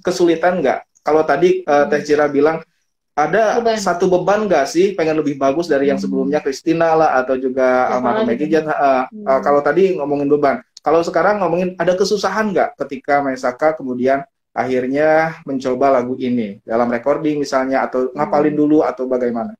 Kesulitan 0.00 0.64
nggak? 0.64 0.78
Kalau 1.04 1.20
tadi 1.28 1.60
eh, 1.60 1.84
Teh 1.92 2.00
Cira 2.00 2.24
bilang 2.24 2.64
ada 3.12 3.60
Beban. 3.60 3.76
satu 3.76 4.08
beban 4.08 4.48
nggak 4.48 4.64
sih 4.64 4.96
pengen 4.96 5.20
lebih 5.20 5.36
bagus 5.36 5.68
dari 5.68 5.92
yang 5.92 6.00
Hmm. 6.00 6.08
sebelumnya 6.08 6.40
Christina 6.40 6.96
lah 6.96 7.20
atau 7.20 7.36
juga 7.36 7.84
Siapa 7.84 8.00
almarhum 8.00 8.24
lagi 8.24 8.28
Maggie 8.32 8.48
tuh? 8.48 8.52
Jan. 8.54 8.64
Eh, 8.64 9.04
Hmm. 9.12 9.40
kalau 9.44 9.60
tadi 9.60 9.82
ngomongin 9.92 10.28
beban, 10.30 10.56
kalau 10.84 11.00
sekarang 11.04 11.40
ngomongin 11.40 11.76
ada 11.82 11.92
kesusahan 11.96 12.52
nggak 12.52 12.68
ketika 12.86 13.20
Maisaka 13.24 13.76
kemudian 13.78 14.24
akhirnya 14.50 15.38
mencoba 15.48 15.86
lagu 15.96 16.14
ini 16.18 16.58
dalam 16.66 16.88
recording 16.90 17.38
misalnya 17.38 17.86
atau 17.86 18.10
ngapalin 18.16 18.54
dulu 18.56 18.82
atau 18.82 19.04
bagaimana? 19.06 19.52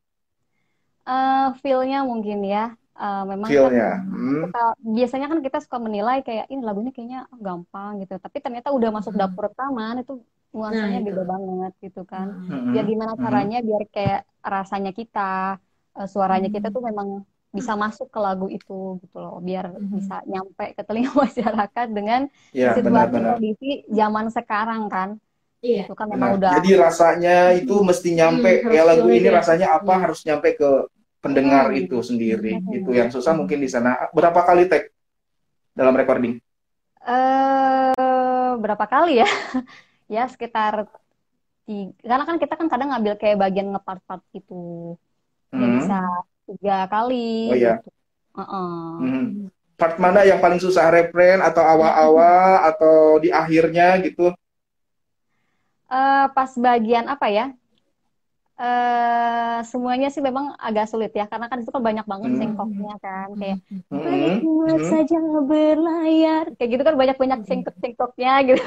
eh 1.11 1.47
feel-nya 1.63 1.99
mungkin 2.11 2.39
ya 2.45 2.61
uh, 3.03 3.23
memang 3.31 3.49
Feel-nya. 3.51 3.89
kan 3.99 4.07
Hmm. 4.07 4.43
kita 4.47 4.61
biasanya 4.97 5.27
kan 5.33 5.39
kita 5.47 5.59
suka 5.65 5.79
menilai 5.87 6.17
kayak 6.27 6.47
ini 6.53 6.63
lagunya 6.69 6.91
kayaknya 6.95 7.21
gampang 7.47 7.91
gitu 8.03 8.15
tapi 8.25 8.37
ternyata 8.45 8.69
udah 8.77 8.91
masuk 8.97 9.13
Hmm. 9.15 9.21
dapur 9.23 9.43
rekaman 9.49 9.95
itu 10.03 10.13
nuansanya 10.55 10.99
Nah, 11.01 11.07
beda 11.09 11.23
banget 11.33 11.73
gitu 11.85 12.01
kan 12.13 12.27
Hmm. 12.49 12.73
biar 12.75 12.85
gimana 12.91 13.13
Hmm. 13.15 13.23
caranya 13.25 13.57
biar 13.69 13.83
kayak 13.95 14.21
rasanya 14.55 14.91
kita 15.01 15.21
uh, 15.99 16.07
suaranya 16.13 16.49
kita 16.55 16.67
Hmm. 16.69 16.75
tuh 16.77 16.83
memang 16.89 17.09
bisa 17.57 17.73
masuk 17.83 18.07
ke 18.15 18.19
lagu 18.27 18.47
itu 18.57 18.73
gitu 19.03 19.17
loh 19.25 19.35
biar 19.49 19.65
Hmm. 19.75 19.89
bisa 19.97 20.15
nyampe 20.33 20.65
ke 20.77 20.83
telinga 20.87 21.11
masyarakat 21.27 21.87
dengan 21.97 22.21
Ya, 22.53 22.75
situasi 22.77 23.19
kondisi 23.29 23.67
zaman 23.99 24.27
sekarang 24.37 24.83
kan 24.95 25.09
Iya. 25.67 25.81
itu 25.81 25.93
kan 25.99 26.07
memang 26.15 26.31
Benar. 26.31 26.39
udah 26.39 26.55
Jadi 26.55 26.71
rasanya 26.85 27.35
itu 27.61 27.75
mesti 27.89 28.09
nyampe 28.19 28.49
Hmm, 28.65 28.73
ya 28.77 28.83
lagu 28.89 29.07
ini 29.19 29.29
ya. 29.35 29.39
rasanya 29.39 29.67
apa 29.79 29.93
Hmm. 29.93 30.03
harus 30.03 30.19
nyampe 30.27 30.49
ke 30.61 30.69
pendengar 31.25 31.67
Hmm. 31.71 31.81
itu 31.81 31.97
sendiri. 32.09 32.49
Hmm. 32.51 32.73
Itu 32.77 32.91
yang 32.99 33.09
susah 33.15 33.33
mungkin 33.39 33.59
di 33.65 33.69
sana. 33.75 33.91
Berapa 34.17 34.41
kali 34.49 34.63
take 34.73 34.87
dalam 35.79 35.95
recording? 36.01 36.35
eh 37.07 38.53
berapa 38.63 38.85
kali 38.93 39.11
ya 39.21 39.27
ya 40.15 40.21
sekitar 40.33 40.75
tiga, 41.67 41.93
karena 42.11 42.25
kan 42.29 42.37
kita 42.43 42.55
kan 42.61 42.69
kadang 42.73 42.89
ngambil 42.91 43.15
kayak 43.21 43.37
bagian 43.43 43.69
ngepart-part 43.73 44.23
gitu 44.37 44.55
ya 45.61 45.67
Hmm. 45.67 45.77
bisa 45.77 45.95
tiga 46.51 46.73
kali 46.93 47.15
Oh, 47.51 47.55
iya. 47.57 47.73
gitu. 47.81 47.89
Heeh. 48.39 48.67
Hmm. 49.01 49.49
Part 49.81 49.97
mana 49.97 50.21
yang 50.29 50.41
paling 50.45 50.61
susah 50.61 50.93
refrain 50.93 51.41
atau 51.41 51.65
awal-awal 51.65 52.53
atau 52.71 53.17
di 53.25 53.33
akhirnya 53.33 53.97
gitu? 54.05 54.29
Eh, 55.99 56.25
pas 56.37 56.51
bagian 56.65 57.07
apa 57.15 57.27
ya 57.37 57.45
eh 58.63 59.57
semuanya 59.73 60.07
sih 60.15 60.23
memang 60.29 60.47
agak 60.67 60.85
sulit 60.91 61.11
ya 61.19 61.25
karena 61.31 61.47
kan 61.51 61.59
itu 61.63 61.71
kan 61.75 61.83
banyak 61.89 62.07
banget 62.13 62.31
Hmm. 62.31 62.39
sengkoknya 62.41 62.93
kan 63.05 63.29
kayak 63.41 63.57
Hmm. 63.91 64.05
Baik 64.05 64.77
Hmm. 64.77 64.91
saja 64.93 65.17
berlayar 65.51 66.45
kayak 66.57 66.69
gitu 66.73 66.83
kan 66.89 66.97
banyak 67.01 67.17
banyak 67.23 67.39
sengkok-sengkoknya 67.49 68.31
gitu 68.49 68.63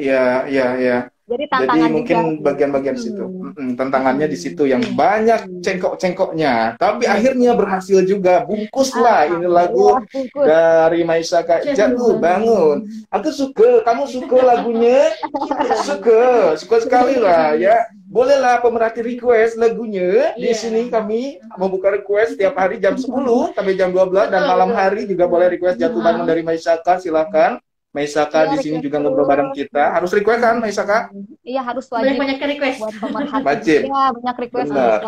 Iya, 0.00 0.14
iya, 0.50 0.62
iya. 0.80 0.94
Jadi 1.28 1.44
Jadi 1.44 1.52
tantangan 1.52 1.90
mungkin 1.92 2.16
juga 2.16 2.40
bagian-bagian 2.48 2.96
Hmm. 2.96 3.04
situ. 3.04 3.24
Mm-mm, 3.28 3.68
tantangannya 3.76 4.26
di 4.26 4.34
situ 4.34 4.62
yang 4.64 4.80
Hmm. 4.80 4.96
banyak 4.96 5.40
cengkok-cengkoknya. 5.60 6.74
Tapi 6.74 7.04
akhirnya 7.04 7.52
berhasil 7.52 8.00
juga. 8.02 8.48
Bungkuslah 8.48 9.28
ini 9.28 9.44
lagu 9.44 10.00
Alhamdulillah, 10.00 10.08
bungkus. 10.08 10.46
dari 10.48 11.00
Maisaka 11.04 11.54
Jatuh 11.68 12.16
Bangun. 12.16 12.76
Aku 13.12 13.28
suka, 13.28 13.84
kamu 13.84 14.02
suka 14.08 14.38
lagunya? 14.40 15.12
Suka, 15.88 16.56
suka 16.56 16.76
sekali 16.80 17.20
lah 17.20 17.52
ya. 17.54 17.76
Bolehlah 18.08 18.58
pemerhati 18.58 19.04
request 19.04 19.54
lagunya. 19.54 20.32
Di 20.34 20.48
Iya. 20.48 20.56
sini 20.56 20.88
kami 20.88 21.36
membuka 21.54 21.92
request 21.92 22.34
setiap 22.34 22.56
hari 22.56 22.80
jam 22.80 22.96
10 22.96 23.52
sampai 23.52 23.76
jam 23.76 23.92
12 23.92 24.32
dan 24.32 24.48
malam 24.48 24.72
hari 24.72 25.04
juga 25.04 25.28
boleh 25.28 25.52
request 25.52 25.76
Jatuh 25.76 26.00
Bangun 26.00 26.24
dari 26.24 26.40
Maisaka. 26.40 26.96
Silakan. 26.96 27.60
Maisaka 27.88 28.38
Iya, 28.38 28.50
di 28.52 28.56
sini 28.58 28.76
request 28.76 28.84
juga 28.84 28.96
ngobrol 29.00 29.24
terus. 29.24 29.32
bareng 29.32 29.50
kita. 29.52 29.84
Harus 29.96 30.10
request 30.12 30.40
kan 30.40 30.56
Maisaka? 30.60 30.98
iya 31.42 31.60
harus 31.62 31.84
wajib 31.88 32.04
Banyak-banyak 32.04 32.38
request. 32.46 32.78
buat 32.78 32.94
pemerhati 32.96 33.44
Wajib. 33.44 33.80
ya 33.84 34.04
banyak 34.12 34.36
request 34.38 34.68
Benar. 34.68 35.00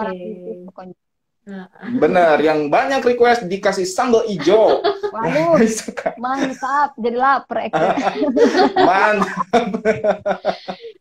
pokoknya 0.64 0.96
Benar, 1.98 2.36
yang 2.38 2.70
banyak 2.70 3.02
request 3.02 3.42
dikasih 3.44 3.82
sambal 3.84 4.22
hijau. 4.24 4.78
waduh 5.14 5.58
Maisaka. 5.58 6.14
mantap 6.16 6.94
jadi 6.94 7.16
lapar. 7.18 7.58
Mantap. 8.88 9.66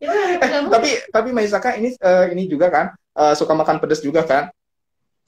Eh, 0.00 0.36
tapi 0.66 0.90
tapi 1.08 1.28
Maisaka 1.30 1.76
ini 1.76 1.94
eh, 1.94 2.24
ini 2.34 2.44
juga 2.44 2.66
kan 2.68 2.86
eh, 2.92 3.34
suka 3.36 3.52
makan 3.54 3.78
pedas 3.78 4.02
juga 4.02 4.26
kan? 4.26 4.50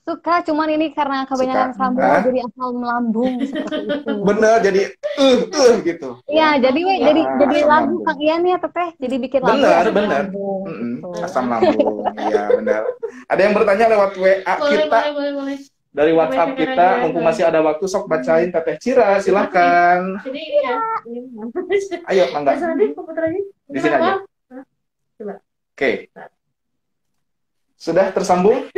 Suka 0.03 0.43
cuman 0.43 0.69
ini 0.69 0.91
karena 0.91 1.23
kebanyakan 1.25 1.71
Suka. 1.71 1.79
sambal 1.79 2.11
Hah? 2.11 2.23
jadi 2.23 2.39
asal 2.43 2.69
melambung 2.75 3.33
seperti 3.41 3.81
itu 3.87 4.13
Bener 4.21 4.57
jadi 4.59 4.81
uh 5.15 5.39
uh 5.47 5.73
gitu. 5.81 6.09
Iya, 6.27 6.49
jadi 6.59 6.81
we, 6.83 6.91
Ah, 6.93 6.99
jadi 7.07 7.21
jadi 7.39 7.57
asam 7.61 7.71
lagu. 7.71 7.95
Kang 8.03 8.19
Ian 8.19 8.43
ya 8.43 8.59
teteh, 8.59 8.89
jadi 8.99 9.15
bikin 9.17 9.41
lagu 9.41 9.55
Benar, 9.57 9.79
asam 9.79 9.95
benar. 9.95 10.11
lambung, 10.27 10.63
gitu. 10.67 11.09
Asam 11.23 11.45
lambung. 11.47 12.03
Iya 12.19 12.43
benar. 12.53 12.83
Ada 13.27 13.41
yang 13.41 13.55
bertanya 13.55 13.85
lewat 13.89 14.11
WA 14.15 14.55
boleh, 14.59 14.75
kita 14.81 14.99
boleh, 14.99 15.13
boleh, 15.13 15.33
boleh. 15.39 15.57
dari 15.93 16.13
WhatsApp 16.13 16.49
Boleh, 16.51 16.61
kita. 16.65 16.87
boleh. 16.89 17.01
Mumpung 17.05 17.25
masih 17.25 17.45
ada 17.45 17.61
waktu, 17.61 17.85
sok 17.85 18.05
bacain 18.09 18.49
Teteh 18.49 18.77
Cira. 18.77 19.09
Silahkan. 19.19 19.99
Jadi 20.25 20.43
ya. 20.59 20.77
Ayo, 22.09 22.25
mangga. 22.33 22.59
Nanti. 22.59 22.91
Di 23.69 23.79
sini 23.79 23.95
aja. 23.95 24.13
Oke. 25.73 26.11
Sudah 27.77 28.11
tersambung? 28.11 28.67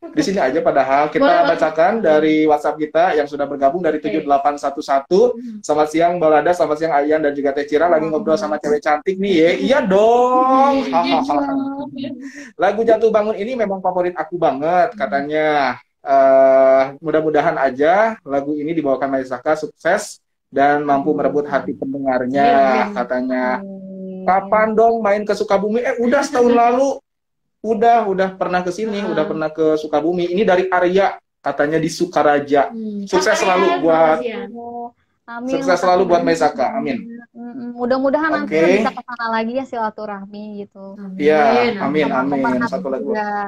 Di 0.00 0.24
sini 0.24 0.40
aja 0.40 0.64
padahal 0.64 1.12
kita 1.12 1.20
Boleh, 1.20 1.48
bacakan 1.52 2.00
dari 2.00 2.48
WhatsApp 2.48 2.80
kita 2.80 3.20
yang 3.20 3.28
sudah 3.28 3.44
bergabung 3.44 3.84
dari 3.84 4.00
Oke. 4.00 4.24
7811. 4.24 5.60
Selamat 5.60 5.88
siang 5.92 6.16
Balada, 6.16 6.56
selamat 6.56 6.76
siang 6.80 6.94
Ayan 6.96 7.20
dan 7.20 7.36
juga 7.36 7.52
Teh 7.52 7.68
Cira 7.68 7.84
lagi 7.84 8.08
ngobrol 8.08 8.40
sama 8.40 8.56
cewek 8.56 8.80
cantik 8.80 9.20
nih 9.20 9.34
ya. 9.36 9.50
Iya 9.60 9.78
dong. 9.84 10.88
Hahaha. 10.88 11.52
Lagu 12.64 12.80
Jatuh 12.80 13.12
Bangun 13.12 13.36
ini 13.36 13.52
memang 13.52 13.84
favorit 13.84 14.16
aku 14.16 14.40
banget 14.40 14.96
katanya. 14.96 15.76
Eh, 16.00 16.82
mudah-mudahan 17.04 17.60
aja 17.60 18.16
lagu 18.24 18.56
ini 18.56 18.72
dibawakan 18.72 19.20
Maisaka 19.20 19.52
sukses 19.52 20.24
dan 20.48 20.80
mampu 20.80 21.12
merebut 21.12 21.44
hati 21.44 21.76
pendengarnya 21.76 22.88
katanya. 22.96 23.60
Kapan 24.24 24.72
dong 24.72 25.04
main 25.04 25.28
ke 25.28 25.36
Sukabumi? 25.36 25.84
Eh 25.84 26.00
udah 26.00 26.24
setahun 26.24 26.56
lalu. 26.56 26.96
Udah, 27.60 28.04
udah 28.04 28.28
pernah 28.34 28.60
ke 28.60 28.70
sini, 28.70 28.98
Ah. 28.98 29.06
udah 29.06 29.24
pernah 29.24 29.48
ke 29.48 29.76
Sukabumi. 29.76 30.26
Ini 30.26 30.42
dari 30.42 30.66
Arya 30.66 31.14
katanya 31.38 31.76
di 31.76 31.86
Sukaraja. 31.86 32.68
Hmm. 32.68 33.04
Sukses 33.04 33.30
Sampai 33.30 33.38
selalu 33.38 33.66
ya, 33.66 33.76
buat-. 33.78 34.18
Amin. 35.30 35.52
Sukses 35.52 35.78
selalu 35.78 36.02
buat 36.04 36.20
Maisaka. 36.20 36.74
Amin. 36.74 37.06
Mudah-mudahan 37.70 38.34
nanti 38.34 38.50
Oke. 38.50 38.58
kita 38.58 38.66
bisa 38.82 38.90
ke 38.90 39.02
sana 39.06 39.26
lagi 39.30 39.52
ya 39.54 39.62
silaturahmi 39.62 40.44
gitu. 40.58 40.98
Iya, 41.14 41.70
amin, 41.78 42.02
Sama 42.04 42.18
amin. 42.18 42.30
pemerhati 42.34 42.66
Satu 42.66 42.88
lagu. 42.90 43.06
juga. 43.06 43.46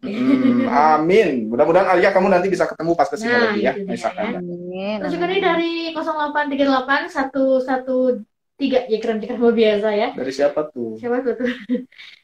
Hmm, 0.00 0.64
amin. 0.96 1.28
Mudah-mudahan 1.46 1.86
Arya 1.90 2.08
kamu 2.10 2.26
nanti 2.28 2.46
bisa 2.48 2.64
ketemu 2.64 2.90
pas 2.94 3.06
ke 3.06 3.14
sini 3.14 3.28
Nah, 3.28 3.40
lagi 3.44 3.60
ya, 3.60 3.72
Maisaka. 3.76 4.20
ya. 4.24 4.38
Amin. 4.38 4.96
Terus 5.04 5.12
juga 5.12 5.24
amin. 5.26 5.34
nih 5.34 5.40
dari 5.44 5.72
0838 5.92 8.24
113 8.60 8.92
ya 8.92 8.98
keren 9.00 9.18
keren 9.24 9.40
biasa 9.40 9.88
ya. 9.96 10.08
Dari 10.12 10.32
siapa 10.36 10.68
tuh? 10.68 11.00
Siapa 11.00 11.24
tuh? 11.24 11.32
tuh? 11.40 11.48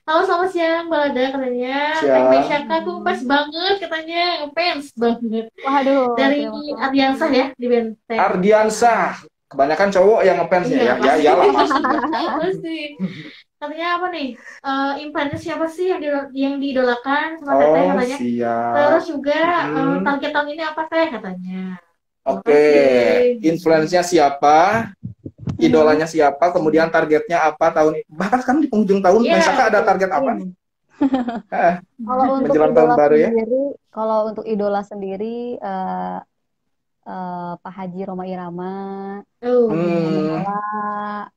Halo 0.04 0.20
selamat 0.22 0.50
siang 0.52 0.86
Balada 0.92 1.24
katanya. 1.32 1.96
Siang. 1.96 2.44
Syaka 2.44 2.76
tuh 2.84 3.00
pas 3.00 3.20
banget 3.24 3.74
katanya 3.80 4.22
ngefans 4.44 4.86
banget. 5.00 5.48
Waduh. 5.64 6.12
Dari. 6.14 6.44
Ardiansah 6.76 7.30
ya 7.32 7.46
di 7.56 7.66
Benteng. 7.66 8.20
Ardiansah. 8.20 9.24
Kebanyakan 9.46 9.88
cowok 9.94 10.20
yang 10.26 10.36
ngefansnya 10.42 10.76
ya. 10.76 10.82
Iya, 10.82 10.92
Ya, 10.92 11.00
pasti. 11.00 11.22
iyalah. 11.22 11.46
Pasti. 12.42 12.78
Katanya 13.56 13.86
apa 13.96 14.06
nih? 14.12 14.28
Eh 14.36 14.92
impannya 15.06 15.38
siapa 15.40 15.64
sih 15.70 15.88
yang 15.88 16.00
di, 16.02 16.08
yang 16.36 16.54
diidolakan 16.60 17.40
sama 17.40 17.54
Oh, 17.56 17.60
Teteh 17.62 17.82
katanya? 17.88 18.16
siap. 18.20 18.72
Terus 18.76 19.04
juga 19.08 19.38
eh, 19.40 19.64
Hmm. 19.72 20.02
target 20.04 20.30
tahun 20.34 20.48
ini 20.52 20.62
apa 20.66 20.82
teh 20.90 21.06
katanya? 21.08 21.62
Oke, 22.26 22.62
influence-nya 23.38 24.02
siapa? 24.02 24.90
Idolanya 25.60 26.06
siapa? 26.08 26.52
Kemudian 26.52 26.88
targetnya 26.92 27.38
apa 27.48 27.72
tahun 27.72 27.92
ini? 28.02 28.08
Bahkan 28.12 28.40
kan 28.44 28.56
di 28.60 28.68
penghujung 28.68 29.00
tahun, 29.00 29.20
Iya, 29.24 29.32
Maisaka 29.36 29.62
ada 29.72 29.80
target 29.84 30.10
apa 30.12 30.30
nih? 30.36 30.48
Eh, 31.52 31.74
Kalau 32.08 32.24
untuk 32.40 32.42
Menjelang 32.48 32.72
tahun 32.72 32.88
idola 32.88 32.96
baru 32.96 33.16
ya. 33.20 33.28
sendiri, 33.28 33.62
kalau 33.92 34.18
untuk 34.32 34.44
idola 34.48 34.80
sendiri 34.80 35.34
eh 35.60 36.16
eh, 37.06 37.52
Pak 37.62 37.72
Haji 37.76 38.00
Roma 38.08 38.24
Irama, 38.26 38.72
Oh. 39.44 39.68
Hmm. 39.70 40.42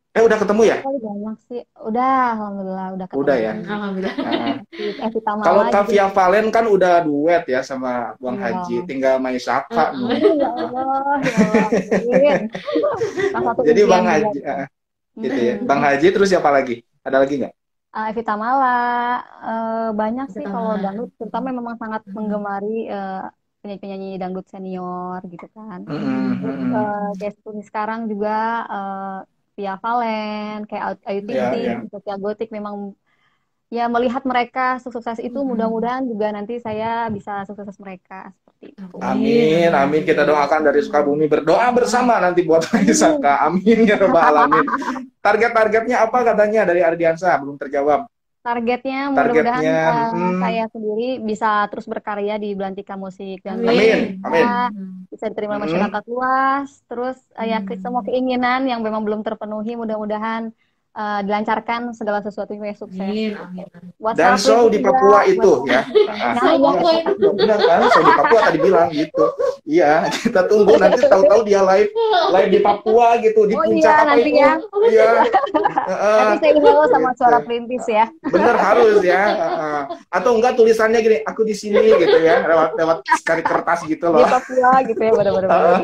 Eh, 0.10 0.26
udah 0.26 0.38
ketemu 0.42 0.62
ya? 0.66 0.78
kali 0.82 0.98
banyak 1.06 1.36
sih. 1.46 1.62
Udah, 1.86 2.34
alhamdulillah 2.34 2.88
udah 2.98 3.08
ketemu. 3.08 3.22
Udah 3.22 3.38
ya? 3.38 3.54
Alhamdulillah. 3.62 4.16
Nah, 4.18 4.56
Eh, 4.74 5.10
Vita 5.14 5.32
Mala 5.38 5.46
kalau. 5.46 5.64
Kavia 5.70 6.06
Valen 6.10 6.46
kan 6.50 6.66
udah 6.66 6.94
duet 7.06 7.44
ya 7.46 7.62
sama 7.62 8.18
Bang 8.18 8.42
Iya. 8.42 8.66
Haji, 8.66 8.76
tinggal 8.90 9.16
Maisaka 9.22 9.94
Uh-uh. 9.94 10.10
nih. 10.10 10.20
Ya 10.42 10.50
Allah, 10.50 10.70
ya 10.74 10.84
Allah. 13.38 13.54
Jadi 13.62 13.82
Bang. 13.86 14.06
Haji, 14.10 14.40
eh, 14.42 14.66
gitu 15.22 15.40
ya. 15.40 15.54
Bang 15.62 15.82
Haji 15.86 16.08
terus 16.10 16.28
siapa 16.34 16.50
lagi? 16.50 16.82
Ada 17.06 17.18
lagi 17.22 17.34
nggak? 17.46 17.54
Eh, 17.90 18.06
Evita 18.14 18.34
Mala, 18.38 18.78
eh, 19.50 19.90
banyak 19.98 20.28
sih 20.36 20.46
kalau 20.46 20.78
dangdut, 20.78 21.10
terutama 21.18 21.50
memang 21.50 21.76
sangat 21.82 22.02
menggemari 22.14 22.86
eh, 22.86 23.22
penyanyi-penyanyi 23.62 24.08
dangdut 24.22 24.46
senior 24.54 25.20
gitu 25.34 25.46
kan. 25.56 25.80
Terus 26.40 26.58
mm-mm. 26.58 26.74
eh, 26.78 27.10
kayak 27.18 27.34
seperti 27.38 27.62
sekarang 27.70 28.00
juga 28.12 28.30
eh, 28.70 29.18
Via 29.60 29.76
Valen, 29.76 30.64
kayak 30.64 31.04
Ayu 31.04 31.20
Ting 31.28 31.36
Ting, 31.52 31.68
iya. 31.84 31.84
Sophia 31.92 32.16
Gotik 32.16 32.48
memang 32.48 32.96
ya 33.70 33.86
melihat 33.92 34.24
mereka 34.26 34.80
sukses 34.80 35.20
itu 35.20 35.36
Mm-mm. 35.36 35.54
mudah-mudahan 35.54 36.08
juga 36.08 36.32
nanti 36.32 36.58
saya 36.64 37.12
bisa 37.12 37.44
sukses 37.44 37.76
mereka 37.78 38.32
seperti 38.34 38.74
itu. 38.74 38.98
Amin, 39.04 39.70
amin. 39.76 40.02
Kita 40.08 40.24
doakan 40.24 40.62
dari 40.64 40.80
Sukabumi 40.80 41.28
berdoa 41.28 41.70
bersama 41.76 42.18
nanti 42.24 42.42
buat 42.48 42.66
Maisaka. 42.72 43.46
Amin 43.46 43.84
ya 43.86 44.00
Rabbal 44.00 44.24
Alamin. 44.32 44.66
Target-targetnya 45.26 46.08
apa 46.08 46.18
katanya 46.24 46.66
dari 46.66 46.82
Ardiansa? 46.82 47.36
Belum 47.44 47.60
terjawab. 47.60 48.08
Targetnya 48.46 48.98
mudah-mudahan 49.14 49.64
uh, 49.64 50.10
hmm. 50.16 50.40
saya 50.44 50.64
sendiri 50.74 51.04
bisa 51.30 51.48
terus 51.70 51.86
berkarya 51.92 52.34
di 52.44 52.48
Belantika 52.58 52.96
Musik 52.96 53.38
dan 53.46 53.58
Amin, 53.68 54.24
amin. 54.26 54.46
bisa 55.12 55.26
diterima 55.32 55.56
Hmm. 55.58 55.64
masyarakat 55.66 56.04
luas 56.12 56.70
terus 56.90 57.18
uh, 57.40 57.46
ya 57.52 57.58
ke- 57.68 57.76
Hmm. 57.76 57.84
semua 57.84 58.02
keinginan 58.08 58.60
yang 58.72 58.80
memang 58.86 59.02
belum 59.06 59.22
terpenuhi 59.28 59.72
mudah-mudahan 59.82 60.44
uh, 60.92 61.20
dilancarkan 61.22 61.92
segala 61.92 62.20
sesuatunya 62.20 62.74
sukses 62.74 62.98
Amin, 63.00 63.34
amin. 63.34 63.66
Dan 64.14 64.36
Sarah 64.36 64.40
show 64.40 64.62
di 64.68 64.78
juga, 64.78 64.90
Papua 64.92 65.10
buat- 65.20 65.28
itu 65.28 65.52
ya. 65.66 65.82
Ah, 66.08 66.34
Nah, 66.40 66.54
iya. 66.54 67.00
Benar 67.16 67.60
kan? 67.60 67.80
Show 67.90 68.02
di 68.02 68.14
Papua 68.14 68.40
tadi 68.42 68.58
bilang 68.60 68.90
gitu. 68.90 69.26
Iya, 69.66 69.94
kita 70.10 70.42
tunggu 70.46 70.74
nanti 70.76 71.02
tahu-tahu 71.04 71.42
dia 71.44 71.62
live 71.62 71.90
live 72.32 72.50
di 72.50 72.60
Papua 72.60 73.08
gitu 73.18 73.42
di 73.44 73.54
Oh 73.54 73.62
puncak 73.62 73.76
iya, 73.86 73.92
apa 73.92 74.04
nanti 74.08 74.30
itu. 74.30 74.40
ya. 74.40 74.52
Iya. 74.86 75.10
Heeh. 75.86 76.18
Nanti 76.20 76.38
saya 76.40 76.52
email 76.54 76.84
sama 76.86 77.10
Gitu. 77.10 77.18
suara 77.18 77.40
perintis 77.40 77.86
ya. 77.86 78.06
Bener 78.24 78.56
harus 78.68 78.98
ya. 79.02 79.24
Heeh. 79.30 79.82
Atau 80.10 80.32
enggak 80.36 80.54
tulisannya 80.54 81.00
gini, 81.00 81.18
aku 81.22 81.42
di 81.42 81.54
sini 81.54 81.80
gitu 81.96 82.18
ya, 82.18 82.42
lewat 82.44 82.70
lewat 82.76 82.98
sekali 83.16 83.42
kertas 83.42 83.84
gitu 83.84 84.06
Di 84.06 84.14
loh. 84.16 84.28
Papua 84.28 84.72
gitu 84.84 85.02
ya, 85.02 85.12
benar-benar. 85.12 85.82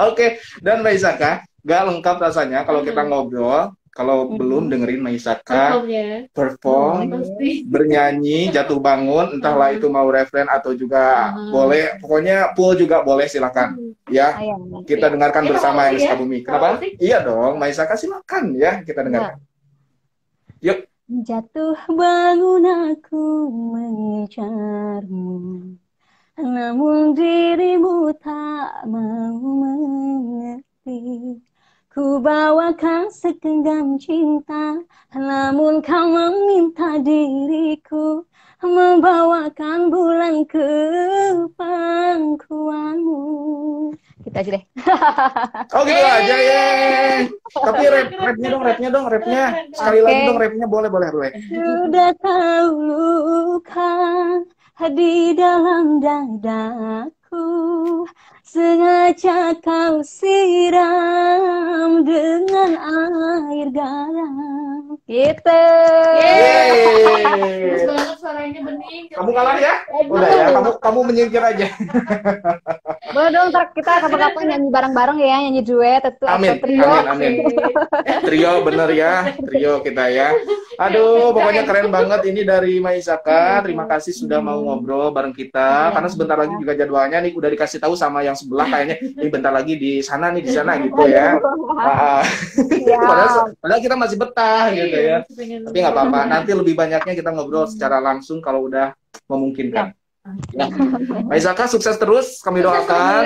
Oke, 0.00 0.26
dan 0.58 0.80
Maisaka, 0.80 1.44
nggak 1.64 1.82
lengkap 1.88 2.16
rasanya 2.22 2.58
kalau 2.66 2.80
kita 2.86 3.02
Hmm. 3.02 3.10
ngobrol, 3.10 3.62
kalau 3.92 4.30
Hmm. 4.30 4.38
belum 4.38 4.64
dengerin 4.70 5.02
Maisaka 5.02 5.82
Performnya. 5.82 6.30
perform, 6.30 6.98
Pasti. 7.18 7.50
bernyanyi, 7.66 8.38
jatuh 8.54 8.78
bangun, 8.78 9.26
entahlah 9.36 9.74
itu 9.74 9.86
mau 9.90 10.06
referen 10.06 10.46
atau 10.46 10.70
juga 10.72 11.34
Hmm. 11.34 11.50
boleh, 11.50 11.84
pokoknya 11.98 12.54
full 12.54 12.78
juga 12.78 13.02
boleh 13.02 13.26
silakan 13.26 13.68
ya. 14.08 14.38
Ayo, 14.38 14.54
Kita 14.86 15.06
dengarkan 15.10 15.42
Kita 15.44 15.52
bersama 15.56 15.80
mau 15.82 15.86
yang 15.90 15.96
sih 15.98 16.04
ya? 16.06 16.10
Sukabumi. 16.14 16.38
Mau 16.40 16.46
Kenapa? 16.46 16.68
Iya 17.02 17.18
dong, 17.26 17.52
Maisaka 17.58 17.94
silakan 17.98 18.44
ya 18.54 18.72
kita 18.86 19.00
dengarkan. 19.02 19.38
Yuk. 20.62 20.78
Jatuh 21.08 21.72
bangun 21.88 22.64
aku 22.68 23.48
mengejarmu 23.72 25.32
Namun 26.38 27.16
dirimu 27.18 28.12
tak 28.20 28.84
mau 28.86 29.34
mengerti 29.62 31.00
Ku 31.98 32.22
bawakan 32.22 33.10
segenggam 33.10 33.98
cinta 33.98 34.78
Namun 35.18 35.82
kau 35.82 36.06
meminta 36.06 36.94
diriku 37.02 38.22
Membawakan 38.62 39.90
bulan 39.90 40.46
ke 40.46 40.62
pangkuanmu 41.58 43.18
Gitu 44.22 44.36
aja 44.38 44.50
deh 44.54 44.64
Oh 45.74 45.82
gitu 45.82 46.06
aja 46.06 46.36
ya. 46.38 46.66
Tapi 47.50 47.84
rap, 47.90 48.08
rapnya 48.14 48.48
dong, 48.54 48.62
rapnya 48.62 48.88
dong, 48.94 49.06
rapnya. 49.10 49.44
Sekali 49.74 49.98
lagi 49.98 50.20
Oke. 50.22 50.26
dong 50.30 50.38
rapnya 50.38 50.66
boleh, 50.70 50.88
boleh, 50.94 51.08
boleh. 51.10 51.30
Sudah 51.50 52.10
tahu 52.22 52.70
luka 52.78 53.94
di 54.94 55.34
dalam 55.34 55.98
dadaku 55.98 57.42
Sengaja 58.48 59.52
kau 59.60 60.00
siram 60.00 62.00
dengan 62.00 62.80
air 62.80 63.68
garam 63.68 64.96
Gitu 65.04 65.44
Bagus 65.44 66.20
Yeay. 66.20 67.84
banget 67.84 68.16
suaranya 68.20 68.60
bening. 68.64 69.04
Kamu 69.12 69.30
kalah 69.36 69.56
ya? 69.60 69.74
Udah 70.08 70.28
ya, 70.32 70.46
kamu 70.56 70.70
kamu 70.80 71.00
menyingkir 71.12 71.42
aja. 71.44 71.68
Boleh 73.16 73.30
dong 73.32 73.48
ntar 73.52 73.72
kita 73.72 74.04
kapan-kapan 74.04 74.44
nyanyi 74.52 74.68
bareng-bareng 74.68 75.18
ya 75.24 75.36
Nyanyi 75.48 75.62
duet 75.64 76.02
itu 76.04 76.24
Amin, 76.28 76.48
atau 76.52 76.60
trio 76.60 76.84
amin, 76.84 77.06
amin. 77.08 77.32
Trio 78.28 78.52
bener 78.68 78.88
ya, 78.92 79.12
trio 79.48 79.72
kita 79.80 80.04
ya. 80.12 80.28
Aduh, 80.78 81.34
pokoknya 81.34 81.64
keren 81.66 81.88
banget 81.88 82.20
ini 82.28 82.44
dari 82.44 82.78
Maisaka. 82.78 83.64
Terima 83.64 83.88
kasih 83.88 84.12
sudah 84.14 84.38
mau 84.44 84.60
ngobrol 84.62 85.10
bareng 85.10 85.34
kita. 85.34 85.90
Karena 85.90 86.08
sebentar 86.12 86.36
lagi 86.36 86.54
juga 86.60 86.76
jadwalnya 86.76 87.18
nih 87.24 87.32
udah 87.34 87.48
dikasih 87.48 87.80
tahu 87.82 87.96
sama 87.96 88.22
yang 88.22 88.36
sebelah 88.38 88.66
kayaknya 88.66 88.96
ini 89.02 89.28
bentar 89.28 89.50
lagi 89.50 89.74
di 89.74 89.92
sana 90.00 90.30
nih 90.30 90.42
di 90.46 90.52
sana 90.54 90.78
gitu 90.78 91.02
ya. 91.04 91.36
Ah, 91.74 92.22
Ya. 92.88 92.96
padahal, 93.10 93.36
padahal 93.58 93.80
kita 93.82 93.96
masih 93.98 94.16
betah 94.16 94.64
gitu 94.70 94.96
ya. 94.96 95.16
Pengen- 95.28 95.66
Tapi 95.66 95.76
nggak 95.76 95.94
apa-apa. 95.94 96.20
Nanti 96.32 96.50
lebih 96.54 96.74
banyaknya 96.74 97.12
kita 97.12 97.30
ngobrol 97.34 97.66
secara 97.66 97.98
langsung 97.98 98.38
kalau 98.38 98.64
udah 98.64 98.94
memungkinkan. 99.26 99.92
Ya. 100.52 100.68
Maisaka 101.24 101.64
sukses 101.66 101.96
terus 101.96 102.38
kami 102.40 102.60
doakan. 102.60 103.22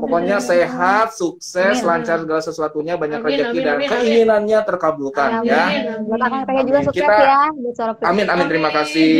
Pokoknya 0.00 0.36
sehat, 0.36 1.12
sukses, 1.12 1.80
Amin. 1.80 1.86
lancar 1.86 2.20
segala 2.20 2.40
sesuatunya, 2.40 2.94
banyak 2.96 3.20
Amin, 3.20 3.28
rezeki 3.28 3.48
amin, 3.48 3.60
dan 3.60 3.74
amin, 3.74 3.80
amin. 3.80 3.88
keinginannya 3.92 4.58
terkabulkan 4.64 5.30
Amin. 5.40 5.48
ya. 5.48 5.64
Buat 6.00 6.20
teh 6.44 6.60
juga 6.60 6.78
Amin. 6.80 6.86
sukses 6.88 7.00
Kita- 7.04 7.20
ya 7.20 7.40
buat 7.50 7.74
suara 7.76 7.92
perintis. 7.94 8.10
Amin, 8.12 8.26
amin, 8.28 8.46
terima 8.48 8.68
Amin. 8.68 8.78
kasih. 8.84 9.12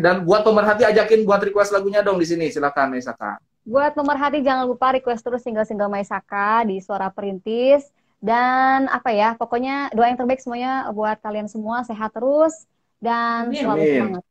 Dan 0.00 0.16
buat 0.24 0.40
pemerhati 0.40 0.82
ajakin 0.86 1.20
buat 1.24 1.40
request 1.42 1.70
lagunya 1.70 2.00
dong 2.00 2.16
di 2.16 2.24
sini, 2.24 2.48
silakan 2.48 2.96
Maisaka. 2.96 3.40
Buat 3.68 3.92
pemerhati 3.98 4.40
jangan 4.40 4.64
lupa 4.70 4.96
request 4.96 5.20
terus 5.26 5.44
single-single 5.44 5.92
Maisaka 5.92 6.64
di 6.68 6.80
Suara 6.80 7.08
Perintis. 7.12 7.82
Dan 8.18 8.88
apa 8.90 9.10
ya, 9.14 9.28
pokoknya 9.38 9.92
doa 9.94 10.08
yang 10.10 10.18
terbaik 10.18 10.40
semuanya 10.42 10.88
buat 10.96 11.16
kalian 11.22 11.46
semua 11.52 11.84
sehat 11.86 12.10
terus 12.16 12.66
dan 12.98 13.52
Amin. 13.52 13.60
selalu 13.62 13.84
Amin. 13.84 13.92
semangat. 13.94 14.24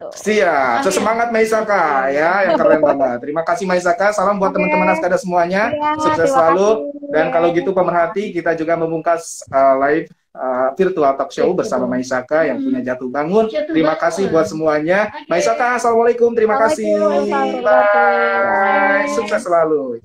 Tuh. 0.00 0.08
Siap, 0.16 0.80
Amin. 0.80 0.84
sesemangat 0.88 1.28
Maisaka 1.28 2.08
ya, 2.08 2.48
yang 2.48 2.56
keren 2.56 2.80
banget. 2.80 3.20
Terima 3.20 3.44
kasih 3.44 3.68
Maisaka, 3.68 4.16
salam 4.16 4.40
buat 4.40 4.48
Oke. 4.48 4.56
teman-teman 4.56 4.96
Askada 4.96 5.20
semuanya. 5.20 5.68
Iya, 5.76 6.00
Sukses 6.00 6.32
selalu. 6.32 6.88
kasih. 6.88 7.12
Dan 7.12 7.26
kalau 7.28 7.52
gitu 7.52 7.76
pemerhati, 7.76 8.32
kita 8.32 8.56
juga 8.56 8.80
membungkas 8.80 9.44
uh, 9.52 9.76
live 9.76 10.08
uh, 10.32 10.72
virtual 10.72 11.12
talk 11.20 11.28
show 11.28 11.52
bersama 11.52 11.84
Maisaka 11.84 12.48
yang 12.48 12.64
punya 12.64 12.80
Jatuh 12.80 13.12
Bangun. 13.12 13.52
Jatuh 13.52 13.76
Terima 13.76 13.92
Bangun. 13.92 14.04
kasih 14.08 14.24
buat 14.32 14.46
semuanya. 14.48 15.12
Oke. 15.12 15.28
Maisaka, 15.28 15.76
assalamualaikum. 15.76 16.32
Terima 16.32 16.56
kasih. 16.56 16.88
Waalaikumsalam. 16.96 17.60
Bye. 17.60 19.04
Sukses 19.12 19.44
selalu. 19.44 20.00